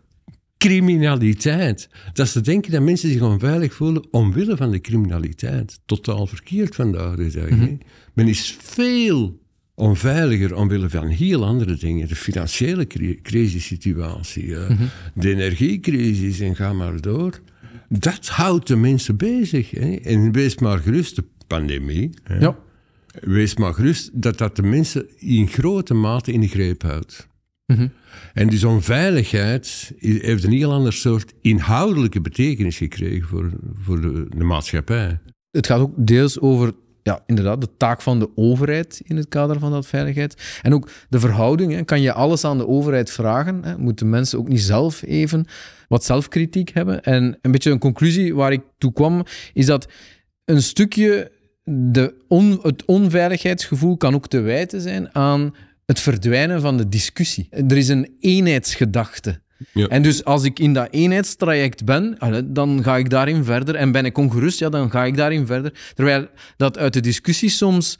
criminaliteit. 0.60 1.88
Dat 2.12 2.28
ze 2.28 2.40
denken 2.40 2.72
dat 2.72 2.82
mensen 2.82 3.10
zich 3.10 3.22
onveilig 3.22 3.74
voelen 3.74 4.06
omwille 4.10 4.56
van 4.56 4.70
de 4.70 4.80
criminaliteit. 4.80 5.80
Totaal 5.86 6.26
verkeerd 6.26 6.74
vandaag 6.74 7.14
de 7.14 7.30
dag. 7.30 7.48
Mm 7.48 7.78
Men 8.14 8.28
is 8.28 8.56
veel 8.60 9.40
onveiliger 9.74 10.54
omwille 10.54 10.88
van 10.88 11.06
heel 11.06 11.44
andere 11.44 11.76
dingen. 11.76 12.08
De 12.08 12.16
financiële 12.16 12.86
crisissituatie, 13.22 14.46
uh, 14.46 14.80
de 15.14 15.30
energiecrisis 15.30 16.40
en 16.40 16.56
ga 16.56 16.72
maar 16.72 17.00
door. 17.00 17.40
Dat 17.88 18.26
houdt 18.26 18.66
de 18.66 18.76
mensen 18.76 19.16
bezig. 19.16 19.70
Hè? 19.70 19.94
En 19.94 20.32
wees 20.32 20.58
maar 20.58 20.78
gerust, 20.78 21.16
de 21.16 21.24
pandemie. 21.46 22.10
Hè? 22.22 22.38
Ja. 22.38 22.56
Wees 23.20 23.56
maar 23.56 23.74
gerust 23.74 24.10
dat 24.12 24.38
dat 24.38 24.56
de 24.56 24.62
mensen 24.62 25.06
in 25.18 25.48
grote 25.48 25.94
mate 25.94 26.32
in 26.32 26.40
de 26.40 26.48
greep 26.48 26.82
houdt. 26.82 27.28
Mhm. 27.70 27.88
En 28.34 28.48
dus 28.48 28.64
onveiligheid 28.64 29.92
heeft 29.98 30.44
een 30.44 30.52
heel 30.52 30.72
ander 30.72 30.92
soort 30.92 31.32
inhoudelijke 31.40 32.20
betekenis 32.20 32.76
gekregen 32.76 33.28
voor, 33.28 33.50
voor 33.80 34.00
de, 34.00 34.26
de 34.36 34.44
maatschappij. 34.44 35.18
Het 35.50 35.66
gaat 35.66 35.80
ook 35.80 35.92
deels 35.96 36.40
over 36.40 36.72
ja, 37.02 37.22
inderdaad, 37.26 37.60
de 37.60 37.76
taak 37.76 38.02
van 38.02 38.18
de 38.18 38.28
overheid 38.34 39.00
in 39.04 39.16
het 39.16 39.28
kader 39.28 39.58
van 39.58 39.70
dat 39.70 39.86
veiligheid. 39.86 40.60
En 40.62 40.74
ook 40.74 40.90
de 41.08 41.20
verhouding. 41.20 41.72
Hè. 41.72 41.84
Kan 41.84 42.00
je 42.00 42.12
alles 42.12 42.44
aan 42.44 42.58
de 42.58 42.66
overheid 42.66 43.10
vragen? 43.10 43.64
Hè? 43.64 43.78
Moeten 43.78 44.10
mensen 44.10 44.38
ook 44.38 44.48
niet 44.48 44.60
zelf 44.60 45.02
even 45.02 45.46
wat 45.88 46.04
zelfkritiek 46.04 46.70
hebben? 46.70 47.02
En 47.02 47.38
een 47.42 47.50
beetje 47.50 47.70
een 47.70 47.78
conclusie 47.78 48.34
waar 48.34 48.52
ik 48.52 48.62
toe 48.78 48.92
kwam, 48.92 49.24
is 49.52 49.66
dat 49.66 49.88
een 50.44 50.62
stukje 50.62 51.32
de 51.64 52.24
on, 52.28 52.58
het 52.62 52.84
onveiligheidsgevoel 52.84 53.96
kan 53.96 54.14
ook 54.14 54.28
te 54.28 54.40
wijten 54.40 54.80
zijn 54.80 55.14
aan 55.14 55.54
het 55.90 56.00
verdwijnen 56.00 56.60
van 56.60 56.76
de 56.76 56.88
discussie. 56.88 57.48
Er 57.50 57.76
is 57.76 57.88
een 57.88 58.16
eenheidsgedachte. 58.20 59.40
Ja. 59.72 59.86
En 59.86 60.02
dus 60.02 60.24
als 60.24 60.44
ik 60.44 60.58
in 60.58 60.72
dat 60.72 60.88
eenheidstraject 60.90 61.84
ben, 61.84 62.16
dan 62.46 62.82
ga 62.82 62.96
ik 62.96 63.10
daarin 63.10 63.44
verder. 63.44 63.74
En 63.74 63.92
ben 63.92 64.04
ik 64.04 64.18
ongerust, 64.18 64.58
ja, 64.58 64.68
dan 64.68 64.90
ga 64.90 65.04
ik 65.04 65.16
daarin 65.16 65.46
verder. 65.46 65.92
Terwijl 65.94 66.28
dat 66.56 66.78
uit 66.78 66.92
de 66.92 67.00
discussie 67.00 67.48
soms 67.48 67.98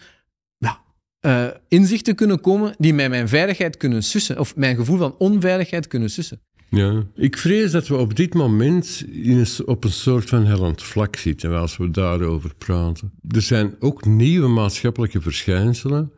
ja, 0.58 0.80
uh, 1.20 1.46
inzichten 1.68 2.14
kunnen 2.14 2.40
komen 2.40 2.74
die 2.78 2.94
mij 2.94 3.08
mijn 3.08 3.28
veiligheid 3.28 3.76
kunnen 3.76 4.02
sussen. 4.02 4.38
Of 4.38 4.56
mijn 4.56 4.76
gevoel 4.76 4.98
van 4.98 5.14
onveiligheid 5.18 5.86
kunnen 5.86 6.10
sussen. 6.10 6.40
Ja, 6.68 7.04
ik 7.14 7.38
vrees 7.38 7.70
dat 7.70 7.88
we 7.88 7.96
op 7.96 8.16
dit 8.16 8.34
moment 8.34 9.04
in 9.12 9.46
op 9.64 9.84
een 9.84 9.92
soort 9.92 10.28
van 10.28 10.46
hellend 10.46 10.82
vlak 10.82 11.16
zitten 11.16 11.58
als 11.58 11.76
we 11.76 11.90
daarover 11.90 12.54
praten. 12.58 13.12
Er 13.28 13.42
zijn 13.42 13.74
ook 13.78 14.04
nieuwe 14.04 14.48
maatschappelijke 14.48 15.20
verschijnselen 15.20 16.12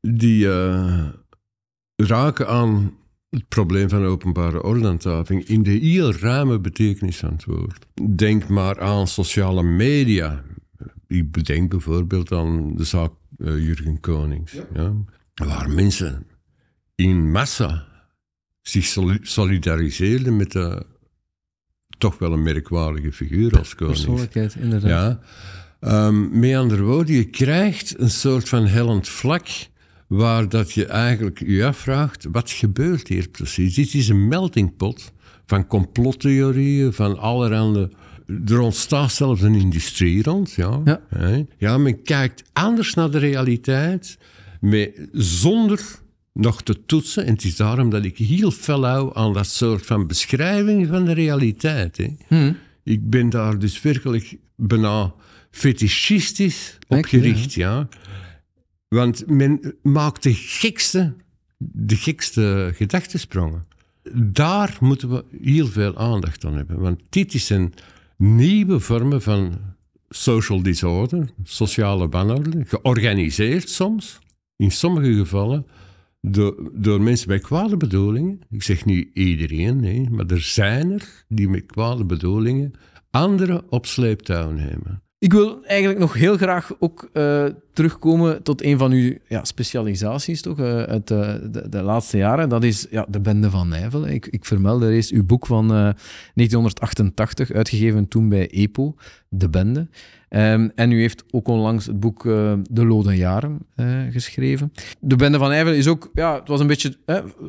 die 0.00 0.44
uh, 0.44 1.08
raken 1.96 2.48
aan 2.48 2.94
het 3.30 3.48
probleem 3.48 3.88
van 3.88 4.04
openbare 4.04 4.62
ordehandhaving 4.62 5.44
in 5.44 5.62
de 5.62 5.70
heel 5.70 6.12
ruime 6.12 6.58
betekenis 6.58 7.16
van 7.16 7.32
het 7.32 7.44
woord. 7.44 7.86
Denk 8.16 8.48
maar 8.48 8.80
aan 8.80 9.06
sociale 9.06 9.62
media. 9.62 10.42
Ik 11.06 11.32
bedenk 11.32 11.70
bijvoorbeeld 11.70 12.32
aan 12.32 12.76
de 12.76 12.84
zaak 12.84 13.12
uh, 13.36 13.64
Jurgen 13.66 14.00
Konings. 14.00 14.52
Ja. 14.74 14.92
Waar 15.34 15.70
mensen 15.70 16.26
in 16.94 17.30
massa 17.30 17.86
zich 18.62 18.96
solidariseerden 19.22 20.36
met 20.36 20.52
de 20.52 20.86
toch 21.98 22.18
wel 22.18 22.32
een 22.32 22.42
merkwaardige 22.42 23.12
figuur 23.12 23.58
als 23.58 23.74
koning. 23.74 23.96
Persoonlijkheid, 23.96 24.54
inderdaad. 24.54 25.20
Ja. 25.80 26.06
Um, 26.06 26.38
met 26.38 26.54
andere 26.54 26.82
woorden, 26.82 27.14
je 27.14 27.24
krijgt 27.24 27.98
een 27.98 28.10
soort 28.10 28.48
van 28.48 28.66
hellend 28.66 29.08
vlak 29.08 29.46
waar 30.10 30.48
dat 30.48 30.72
je 30.72 30.86
eigenlijk 30.86 31.42
je 31.46 31.66
afvraagt, 31.66 32.26
wat 32.32 32.50
gebeurt 32.50 33.08
hier 33.08 33.28
precies? 33.28 33.74
Dit 33.74 33.94
is 33.94 34.08
een 34.08 34.28
meltingpot 34.28 35.12
van 35.46 35.66
complottheorieën, 35.66 36.92
van 36.92 37.18
allerhande... 37.18 37.90
Er 38.46 38.60
ontstaat 38.60 39.12
zelfs 39.12 39.42
een 39.42 39.54
industrie 39.54 40.22
rond, 40.22 40.52
ja. 40.52 40.80
Ja, 40.84 41.00
ja 41.58 41.78
men 41.78 42.02
kijkt 42.02 42.42
anders 42.52 42.94
naar 42.94 43.10
de 43.10 43.18
realiteit, 43.18 44.18
maar 44.60 44.88
zonder 45.12 45.80
nog 46.32 46.62
te 46.62 46.86
toetsen. 46.86 47.26
En 47.26 47.32
het 47.32 47.44
is 47.44 47.56
daarom 47.56 47.90
dat 47.90 48.04
ik 48.04 48.16
heel 48.16 48.50
fel 48.50 48.86
hou 48.86 49.10
aan 49.14 49.32
dat 49.32 49.46
soort 49.46 49.86
van 49.86 50.06
beschrijving 50.06 50.86
van 50.86 51.04
de 51.04 51.12
realiteit. 51.12 51.96
Hè. 51.96 52.08
Hmm. 52.28 52.56
Ik 52.84 53.10
ben 53.10 53.30
daar 53.30 53.58
dus 53.58 53.82
werkelijk 53.82 54.36
bijna 54.56 55.14
fetischistisch 55.50 56.78
op 56.88 57.04
gericht, 57.04 57.52
ja. 57.52 57.88
Want 58.94 59.26
men 59.26 59.74
maakt 59.82 60.22
de 60.22 60.34
gekste, 60.34 61.14
de 61.58 61.96
gekste. 61.96 62.74
Daar 64.14 64.76
moeten 64.80 65.10
we 65.10 65.24
heel 65.42 65.66
veel 65.66 65.96
aandacht 65.96 66.44
aan 66.44 66.56
hebben. 66.56 66.80
Want 66.80 67.00
dit 67.08 67.34
is 67.34 67.50
een 67.50 67.74
nieuwe 68.16 68.80
vorm 68.80 69.20
van 69.20 69.58
social 70.08 70.62
disorder, 70.62 71.30
sociale 71.42 72.08
wanorde, 72.08 72.64
georganiseerd 72.64 73.68
soms, 73.68 74.18
in 74.56 74.70
sommige 74.70 75.14
gevallen, 75.14 75.66
door, 76.20 76.70
door 76.74 77.00
mensen 77.00 77.28
met 77.28 77.42
kwade 77.42 77.76
bedoelingen. 77.76 78.40
Ik 78.50 78.62
zeg 78.62 78.84
niet 78.84 79.08
iedereen, 79.12 79.80
nee, 79.80 80.10
maar 80.10 80.26
er 80.26 80.42
zijn 80.42 80.90
er 80.90 81.24
die 81.28 81.48
met 81.48 81.66
kwade 81.66 82.04
bedoelingen 82.04 82.72
anderen 83.10 83.70
op 83.72 83.86
sleeptouw 83.86 84.50
nemen. 84.50 85.02
Ik 85.20 85.32
wil 85.32 85.64
eigenlijk 85.64 85.98
nog 85.98 86.14
heel 86.14 86.36
graag 86.36 86.72
ook 86.78 87.10
uh, 87.12 87.44
terugkomen 87.72 88.42
tot 88.42 88.62
een 88.62 88.78
van 88.78 88.92
uw 88.92 89.14
ja, 89.28 89.44
specialisaties 89.44 90.42
toch, 90.42 90.60
uit 90.60 91.10
uh, 91.10 91.34
de, 91.50 91.68
de, 91.68 91.82
laatste 91.82 92.16
jaren. 92.16 92.48
Dat 92.48 92.64
is 92.64 92.86
ja, 92.90 93.06
de 93.08 93.20
Bende 93.20 93.50
van 93.50 93.68
Nijvel. 93.68 94.06
Ik, 94.06 94.26
ik 94.26 94.44
vermelde 94.44 94.92
eerst 94.92 95.10
uw 95.10 95.24
boek 95.24 95.46
van 95.46 95.68
1988, 95.68 97.52
uitgegeven 97.52 98.08
toen 98.08 98.28
bij 98.28 98.50
EPO, 98.50 98.94
De 99.28 99.48
Bende. 99.48 99.88
Um, 100.28 100.72
en 100.74 100.92
u 100.92 101.00
heeft 101.00 101.24
ook 101.30 101.48
onlangs 101.48 101.86
het 101.86 102.00
boek 102.00 102.22
De 102.70 102.86
Lode 102.86 103.16
Jaren 103.16 103.58
geschreven. 104.10 104.72
De 105.00 105.16
Bende 105.16 105.38
van 105.38 105.48
Nijvel 105.48 105.72
is 105.72 105.86
ook, 105.86 106.10
ja, 106.14 106.34
het 106.34 106.48
was 106.48 106.60
een 106.60 106.66
beetje, 106.66 106.96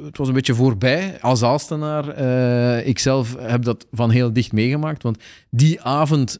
het 0.03 0.17
was 0.17 0.27
een 0.27 0.33
beetje 0.33 0.55
voorbij 0.55 1.21
als 1.21 1.43
Aalstenaar. 1.43 2.17
ik 2.85 2.99
zelf 2.99 3.35
heb 3.39 3.63
dat 3.63 3.87
van 3.91 4.09
heel 4.09 4.33
dicht 4.33 4.51
meegemaakt, 4.51 5.03
want 5.03 5.17
die 5.49 5.81
avond 5.81 6.39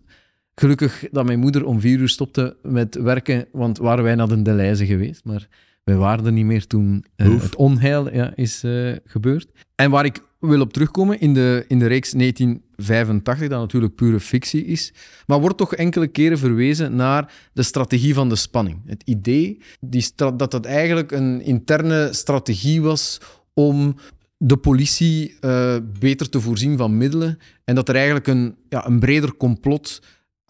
Gelukkig 0.55 1.07
dat 1.11 1.25
mijn 1.25 1.39
moeder 1.39 1.65
om 1.65 1.79
vier 1.79 1.99
uur 1.99 2.09
stopte 2.09 2.55
met 2.63 2.95
werken, 2.95 3.45
want 3.51 3.77
waren 3.77 4.03
wij 4.03 4.15
naar 4.15 4.27
de 4.27 4.41
Deleize 4.41 4.85
geweest. 4.85 5.23
Maar 5.23 5.47
wij 5.83 5.95
waren 5.95 6.25
er 6.25 6.31
niet 6.31 6.45
meer 6.45 6.67
toen 6.67 7.05
uh, 7.17 7.41
het 7.41 7.55
onheil 7.55 8.13
ja, 8.13 8.35
is 8.35 8.63
uh, 8.63 8.95
gebeurd. 9.05 9.47
En 9.75 9.91
waar 9.91 10.05
ik 10.05 10.21
wil 10.39 10.61
op 10.61 10.73
terugkomen, 10.73 11.19
in 11.19 11.33
de, 11.33 11.65
in 11.67 11.79
de 11.79 11.87
reeks 11.87 12.11
1985, 12.11 13.47
dat 13.47 13.59
natuurlijk 13.59 13.95
pure 13.95 14.19
fictie 14.19 14.65
is, 14.65 14.93
maar 15.25 15.39
wordt 15.39 15.57
toch 15.57 15.75
enkele 15.75 16.07
keren 16.07 16.37
verwezen 16.37 16.95
naar 16.95 17.33
de 17.53 17.63
strategie 17.63 18.13
van 18.13 18.29
de 18.29 18.35
spanning. 18.35 18.81
Het 18.85 19.03
idee 19.05 19.61
die 19.79 20.05
dat 20.15 20.51
het 20.51 20.65
eigenlijk 20.65 21.11
een 21.11 21.41
interne 21.41 22.09
strategie 22.11 22.81
was 22.81 23.21
om 23.53 23.95
de 24.37 24.57
politie 24.57 25.37
uh, 25.41 25.75
beter 25.99 26.29
te 26.29 26.41
voorzien 26.41 26.77
van 26.77 26.97
middelen 26.97 27.37
en 27.63 27.75
dat 27.75 27.89
er 27.89 27.95
eigenlijk 27.95 28.27
een, 28.27 28.55
ja, 28.69 28.87
een 28.87 28.99
breder 28.99 29.37
complot 29.37 30.01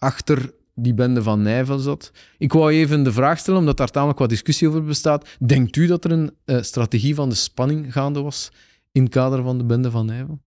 achter 0.02 0.52
die 0.74 0.94
bende 0.94 1.22
van 1.22 1.42
Nijvel 1.42 1.78
zat. 1.78 2.12
Ik 2.38 2.52
wou 2.52 2.72
even 2.72 3.02
de 3.02 3.12
vraag 3.12 3.38
stellen, 3.38 3.60
omdat 3.60 3.76
daar 3.76 3.90
tamelijk 3.90 4.18
wat 4.18 4.28
discussie 4.28 4.68
over 4.68 4.84
bestaat. 4.84 5.28
Denkt 5.38 5.76
u 5.76 5.86
dat 5.86 6.04
er 6.04 6.10
een 6.10 6.30
uh, 6.46 6.62
strategie 6.62 7.14
van 7.14 7.28
de 7.28 7.34
spanning 7.34 7.92
gaande 7.92 8.20
was 8.20 8.52
in 8.92 9.02
het 9.02 9.12
kader 9.12 9.42
van 9.42 9.58
de 9.58 9.64
bende 9.64 9.90
van 9.90 10.06
Nijvel? 10.06 10.40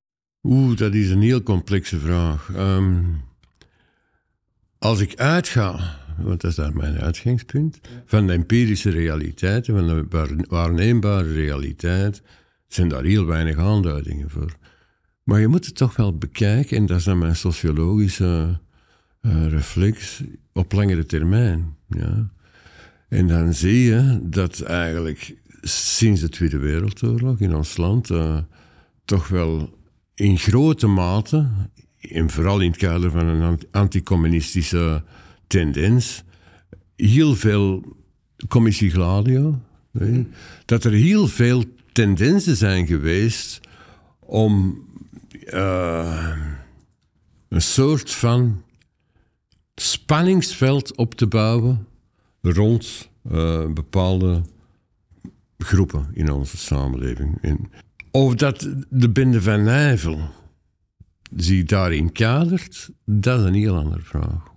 Oeh, 0.42 0.76
dat 0.76 0.94
is 0.94 1.10
een 1.10 1.22
heel 1.22 1.42
complexe 1.42 1.98
vraag. 1.98 2.48
Um, 2.56 3.22
als 4.78 5.00
ik 5.00 5.14
uitga, 5.14 5.98
want 6.18 6.40
dat 6.40 6.50
is 6.50 6.56
daar 6.56 6.76
mijn 6.76 6.98
uitgangspunt, 6.98 7.80
van 8.04 8.26
de 8.26 8.32
empirische 8.32 8.90
realiteit, 8.90 9.66
van 9.66 9.86
de 9.86 10.06
waarneembare 10.48 11.32
realiteit, 11.32 12.22
zijn 12.66 12.88
daar 12.88 13.04
heel 13.04 13.24
weinig 13.26 13.58
aanduidingen 13.58 14.30
voor. 14.30 14.56
Maar 15.22 15.40
je 15.40 15.48
moet 15.48 15.66
het 15.66 15.76
toch 15.76 15.96
wel 15.96 16.18
bekijken, 16.18 16.76
en 16.76 16.86
dat 16.86 16.98
is 16.98 17.04
dan 17.04 17.18
mijn 17.18 17.36
sociologische 17.36 18.60
reflex 19.48 20.22
op 20.52 20.72
langere 20.72 21.06
termijn. 21.06 21.76
Ja. 21.88 22.30
En 23.08 23.28
dan 23.28 23.54
zie 23.54 23.84
je 23.84 24.20
dat 24.22 24.60
eigenlijk 24.60 25.34
sinds 25.62 26.20
de 26.20 26.28
Tweede 26.28 26.58
Wereldoorlog 26.58 27.40
in 27.40 27.54
ons 27.54 27.76
land 27.76 28.10
uh, 28.10 28.38
toch 29.04 29.28
wel 29.28 29.78
in 30.14 30.38
grote 30.38 30.86
mate, 30.86 31.48
en 32.00 32.30
vooral 32.30 32.60
in 32.60 32.70
het 32.70 32.78
kader 32.78 33.10
van 33.10 33.26
een 33.26 33.58
anticommunistische 33.70 35.02
tendens, 35.46 36.24
heel 36.96 37.34
veel 37.34 37.96
commissie 38.48 38.90
Gladio, 38.90 39.60
dat 40.64 40.84
er 40.84 40.92
heel 40.92 41.28
veel 41.28 41.64
tendensen 41.92 42.56
zijn 42.56 42.86
geweest 42.86 43.60
om 44.18 44.82
een 47.48 47.62
soort 47.62 48.10
van 48.10 48.62
spanningsveld 49.74 50.96
op 50.96 51.14
te 51.14 51.26
bouwen 51.26 51.86
rond 52.40 53.10
bepaalde 53.74 54.42
groepen 55.58 56.08
in 56.12 56.32
onze 56.32 56.56
samenleving. 56.56 57.38
En 57.40 57.70
of 58.10 58.34
dat 58.34 58.68
de 58.88 59.10
Binde 59.10 59.42
van 59.42 59.62
Nijvel 59.62 60.18
zich 61.36 61.64
daarin 61.64 62.12
kadert, 62.12 62.90
dat 63.04 63.40
is 63.40 63.46
een 63.46 63.54
heel 63.54 63.76
andere 63.76 64.02
vraag. 64.02 64.52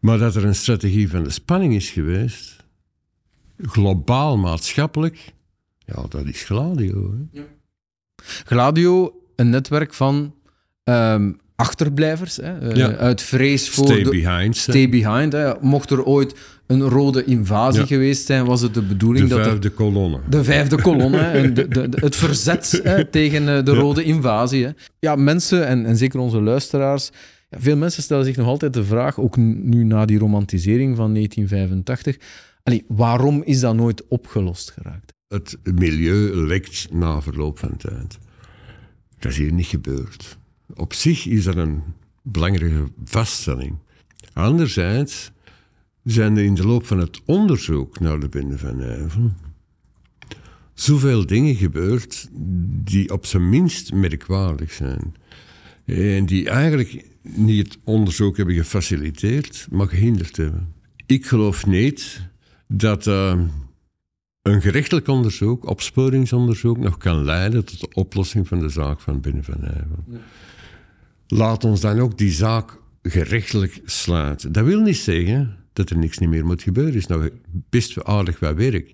Maar 0.00 0.18
dat 0.18 0.34
er 0.34 0.44
een 0.44 0.54
strategie 0.54 1.08
van 1.08 1.24
de 1.24 1.30
spanning 1.30 1.74
is 1.74 1.90
geweest, 1.90 2.64
globaal 3.58 4.36
maatschappelijk, 4.36 5.34
ja, 5.78 6.06
dat 6.08 6.24
is 6.24 6.42
Gladio. 6.42 7.12
Hè? 7.12 7.40
Ja. 7.40 7.46
Gladio, 8.44 9.20
een 9.36 9.50
netwerk 9.50 9.94
van 9.94 10.34
ehm, 10.82 11.32
achterblijvers, 11.56 12.36
hè, 12.36 12.72
eh, 12.72 12.98
uit 12.98 13.22
vrees 13.22 13.68
voor... 13.68 13.86
Stay 13.86 14.02
behind. 14.02 14.56
Stay 14.56 14.88
behind. 14.88 15.32
Hè. 15.32 15.52
Mocht 15.60 15.90
er 15.90 16.04
ooit 16.04 16.34
een 16.66 16.82
rode 16.82 17.24
invasie 17.24 17.86
geweest 17.86 18.26
zijn, 18.26 18.44
was 18.44 18.60
het 18.60 18.74
de 18.74 18.82
bedoeling 18.82 19.28
dat... 19.28 19.38
De 19.38 19.44
vijfde 19.44 19.70
kolonne. 19.70 20.20
De 20.28 20.44
vijfde 20.44 20.82
kolonne, 20.82 21.18
en 21.18 21.54
de, 21.54 21.68
de, 21.68 21.88
het 21.90 22.16
verzet 22.16 22.80
hè, 22.82 23.04
tegen 23.20 23.56
eh, 23.56 23.64
de 23.64 23.74
rode 23.74 24.02
invasie. 24.02 24.64
Hè. 24.64 24.70
Ja, 24.98 25.16
mensen, 25.16 25.66
en, 25.66 25.86
en 25.86 25.96
zeker 25.96 26.20
onze 26.20 26.40
luisteraars... 26.40 27.10
Ja, 27.48 27.58
veel 27.60 27.76
mensen 27.76 28.02
stellen 28.02 28.24
zich 28.24 28.36
nog 28.36 28.46
altijd 28.46 28.74
de 28.74 28.84
vraag, 28.84 29.20
ook 29.20 29.36
nu 29.36 29.84
na 29.84 30.04
die 30.04 30.18
romantisering 30.18 30.96
van 30.96 31.14
1985... 31.14 32.16
Allee, 32.62 32.84
waarom 32.88 33.42
is 33.44 33.60
dat 33.60 33.74
nooit 33.74 34.08
opgelost 34.08 34.70
geraakt? 34.70 35.12
Het 35.28 35.58
milieu 35.74 36.46
lekt 36.46 36.88
na 36.92 37.20
verloop 37.20 37.58
van 37.58 37.76
tijd. 37.76 38.18
Dat 39.18 39.32
is 39.32 39.38
hier 39.38 39.52
niet 39.52 39.66
gebeurd. 39.66 40.38
Op 40.74 40.92
zich 40.92 41.26
is 41.26 41.44
dat 41.44 41.56
een 41.56 41.82
belangrijke 42.22 42.88
vaststelling. 43.04 43.78
Anderzijds 44.32 45.30
zijn 46.02 46.36
er 46.36 46.44
in 46.44 46.54
de 46.54 46.66
loop 46.66 46.86
van 46.86 46.98
het 46.98 47.20
onderzoek 47.24 48.00
naar 48.00 48.20
de 48.20 48.28
Binnen 48.28 48.58
van 48.58 48.76
Nijvel 48.76 49.32
zoveel 50.76 51.26
dingen 51.26 51.54
gebeurd 51.54 52.28
die 52.84 53.12
op 53.12 53.26
zijn 53.26 53.48
minst 53.48 53.92
merkwaardig 53.92 54.72
zijn. 54.72 55.14
En 55.84 56.26
die 56.26 56.48
eigenlijk 56.48 57.04
niet 57.22 57.66
het 57.66 57.78
onderzoek 57.84 58.36
hebben 58.36 58.54
gefaciliteerd, 58.54 59.66
maar 59.70 59.88
gehinderd 59.88 60.36
hebben. 60.36 60.74
Ik 61.06 61.26
geloof 61.26 61.66
niet 61.66 62.28
dat 62.68 63.06
uh, 63.06 63.40
een 64.42 64.60
gerechtelijk 64.60 65.08
onderzoek, 65.08 65.66
opsporingsonderzoek, 65.66 66.78
nog 66.78 66.96
kan 66.96 67.24
leiden 67.24 67.64
tot 67.64 67.80
de 67.80 67.88
oplossing 67.92 68.48
van 68.48 68.60
de 68.60 68.68
zaak 68.68 69.00
van 69.00 69.20
Binnen 69.20 69.44
van 69.44 69.60
Nijvel. 69.60 70.04
Laat 71.28 71.64
ons 71.64 71.80
dan 71.80 72.00
ook 72.00 72.18
die 72.18 72.30
zaak 72.30 72.78
gerechtelijk 73.02 73.80
sluiten. 73.84 74.52
Dat 74.52 74.64
wil 74.64 74.80
niet 74.80 74.96
zeggen 74.96 75.56
dat 75.72 75.90
er 75.90 75.98
niks 75.98 76.18
meer 76.18 76.46
moet 76.46 76.62
gebeuren. 76.62 76.94
is 76.94 77.06
nog 77.06 77.28
best 77.70 78.04
aardig 78.04 78.38
wat 78.40 78.54
werk. 78.54 78.92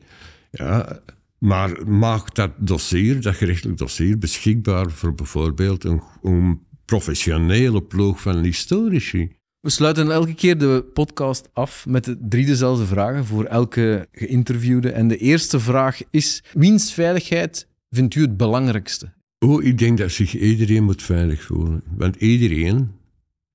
Ja, 0.50 1.00
maar 1.38 1.86
maak 1.86 2.34
dat 2.34 2.50
dossier, 2.58 3.20
dat 3.22 3.34
gerechtelijk 3.34 3.78
dossier, 3.78 4.18
beschikbaar 4.18 4.90
voor 4.90 5.14
bijvoorbeeld 5.14 5.84
een, 5.84 6.02
een 6.22 6.60
professionele 6.84 7.82
ploeg 7.82 8.20
van 8.20 8.42
historici. 8.42 9.32
We 9.60 9.70
sluiten 9.70 10.10
elke 10.10 10.34
keer 10.34 10.58
de 10.58 10.84
podcast 10.92 11.48
af 11.52 11.86
met 11.86 12.04
de 12.04 12.18
drie 12.28 12.46
dezelfde 12.46 12.86
vragen 12.86 13.24
voor 13.24 13.44
elke 13.44 14.08
geïnterviewde. 14.12 14.90
En 14.90 15.08
de 15.08 15.16
eerste 15.16 15.60
vraag 15.60 16.00
is: 16.10 16.42
wiens 16.52 16.92
veiligheid 16.92 17.68
vindt 17.90 18.14
u 18.14 18.20
het 18.20 18.36
belangrijkste? 18.36 19.12
Oh, 19.42 19.64
ik 19.64 19.78
denk 19.78 19.98
dat 19.98 20.10
zich 20.10 20.38
iedereen 20.38 20.84
moet 20.84 21.02
veilig 21.02 21.42
voelen. 21.42 21.82
Want 21.96 22.16
iedereen 22.16 22.90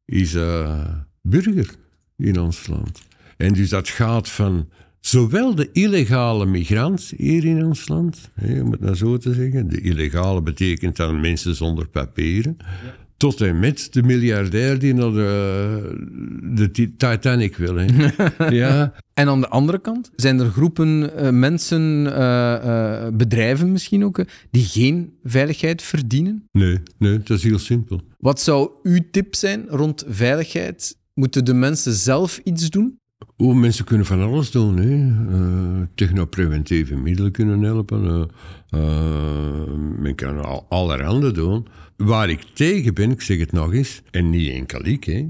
is 0.05 0.33
uh, 0.33 0.85
burger 1.21 1.75
in 2.17 2.39
ons 2.39 2.67
land. 2.67 3.01
En 3.37 3.53
dus 3.53 3.69
dat 3.69 3.89
gaat 3.89 4.29
van 4.29 4.69
zowel 4.99 5.55
de 5.55 5.71
illegale 5.71 6.45
migrant 6.45 7.13
hier 7.17 7.45
in 7.45 7.65
ons 7.65 7.87
land, 7.87 8.31
om 8.41 8.71
het 8.71 8.79
nou 8.79 8.95
zo 8.95 9.17
te 9.17 9.33
zeggen. 9.33 9.69
De 9.69 9.81
illegale 9.81 10.41
betekent 10.41 10.95
dan 10.95 11.21
mensen 11.21 11.55
zonder 11.55 11.87
papieren. 11.87 12.57
Tot 13.17 13.41
en 13.41 13.59
met 13.59 13.87
de 13.91 14.03
miljardair 14.03 14.79
die 14.79 14.93
naar 14.93 15.11
de, 15.11 16.71
de 16.71 16.71
Titanic 16.97 17.57
wil. 17.57 17.75
Hè. 17.75 17.85
ja. 18.55 18.93
En 19.13 19.27
aan 19.27 19.41
de 19.41 19.49
andere 19.49 19.79
kant 19.79 20.11
zijn 20.15 20.39
er 20.39 20.49
groepen 20.49 21.11
uh, 21.15 21.29
mensen, 21.29 22.05
uh, 22.05 23.07
bedrijven 23.13 23.71
misschien 23.71 24.05
ook, 24.05 24.25
die 24.51 24.63
geen 24.65 25.13
veiligheid 25.23 25.81
verdienen? 25.81 26.47
Nee, 26.51 26.79
nee, 26.97 27.17
dat 27.17 27.37
is 27.37 27.43
heel 27.43 27.59
simpel. 27.59 28.01
Wat 28.17 28.41
zou 28.41 28.69
uw 28.83 28.99
tip 29.11 29.35
zijn 29.35 29.65
rond 29.67 30.05
veiligheid? 30.07 30.97
Moeten 31.13 31.45
de 31.45 31.53
mensen 31.53 31.93
zelf 31.93 32.39
iets 32.43 32.69
doen? 32.69 32.99
Oh, 33.37 33.55
mensen 33.55 33.85
kunnen 33.85 34.05
van 34.05 34.21
alles 34.21 34.51
doen. 34.51 34.77
Hè. 34.77 34.95
Uh, 35.37 35.81
technopreventieve 35.95 36.95
middelen 36.95 37.31
kunnen 37.31 37.61
helpen. 37.61 38.29
Uh, 38.69 39.63
men 39.99 40.15
kan 40.15 40.45
al, 40.45 40.65
allerhande 40.69 41.31
doen. 41.31 41.67
Waar 41.97 42.29
ik 42.29 42.41
tegen 42.53 42.93
ben, 42.93 43.11
ik 43.11 43.21
zeg 43.21 43.39
het 43.39 43.51
nog 43.51 43.73
eens, 43.73 44.01
en 44.11 44.29
niet 44.29 44.51
enkel 44.51 44.85
ik, 44.85 45.03
hè. 45.03 45.27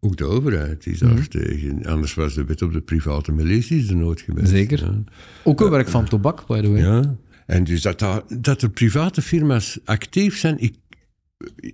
ook 0.00 0.16
de 0.16 0.24
overheid 0.24 0.86
is 0.86 0.98
daar 0.98 1.12
mhm. 1.12 1.24
tegen. 1.24 1.86
Anders 1.86 2.14
was 2.14 2.34
de 2.34 2.44
wet 2.44 2.62
op 2.62 2.72
de 2.72 2.80
private 2.80 3.32
milities 3.32 3.88
er 3.88 3.96
nooit 3.96 4.20
geweest. 4.20 4.48
Zeker. 4.48 5.02
Ook 5.44 5.60
een 5.60 5.70
werk 5.70 5.88
van 5.88 6.08
tobak, 6.08 6.46
by 6.46 6.60
the 6.60 6.70
way. 6.70 6.80
Ja. 6.80 7.16
En 7.46 7.64
dus 7.64 7.82
dat, 7.82 8.24
dat 8.40 8.62
er 8.62 8.70
private 8.70 9.22
firma's 9.22 9.78
actief 9.84 10.38
zijn, 10.38 10.58
ik, 10.58 10.74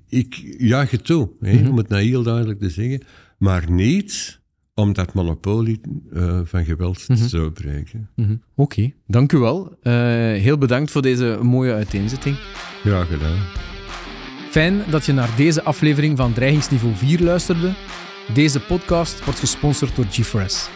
ik 0.08 0.54
juich 0.58 0.90
het 0.90 1.04
toe, 1.04 1.30
hè, 1.40 1.54
mhm. 1.54 1.68
om 1.68 1.76
het 1.76 1.88
nou 1.88 2.02
heel 2.02 2.22
duidelijk 2.22 2.58
te 2.58 2.70
zeggen. 2.70 3.02
Maar 3.38 3.70
niet 3.70 4.40
om 4.74 4.92
dat 4.92 5.14
monopolie 5.14 5.80
uh, 6.12 6.40
van 6.44 6.64
geweld 6.64 7.08
mm 7.08 7.16
-hmm. 7.16 7.28
te 7.28 7.50
breken. 7.54 8.10
Mm 8.14 8.24
-hmm. 8.24 8.42
Oké, 8.54 8.78
okay, 8.78 8.94
dank 9.06 9.32
u 9.32 9.38
wel. 9.38 9.76
Uh, 9.82 9.92
heel 10.42 10.58
bedankt 10.58 10.90
voor 10.90 11.02
deze 11.02 11.38
mooie 11.42 11.72
uiteenzetting. 11.72 12.36
Graag 12.82 13.08
gedaan. 13.08 13.38
Fijn 14.56 14.84
dat 14.90 15.06
je 15.06 15.12
naar 15.12 15.36
deze 15.36 15.62
aflevering 15.62 16.16
van 16.16 16.32
Dreigingsniveau 16.32 16.94
4 16.94 17.20
luisterde. 17.20 17.72
Deze 18.34 18.60
podcast 18.60 19.24
wordt 19.24 19.40
gesponsord 19.40 19.96
door 19.96 20.04
GeForce. 20.10 20.75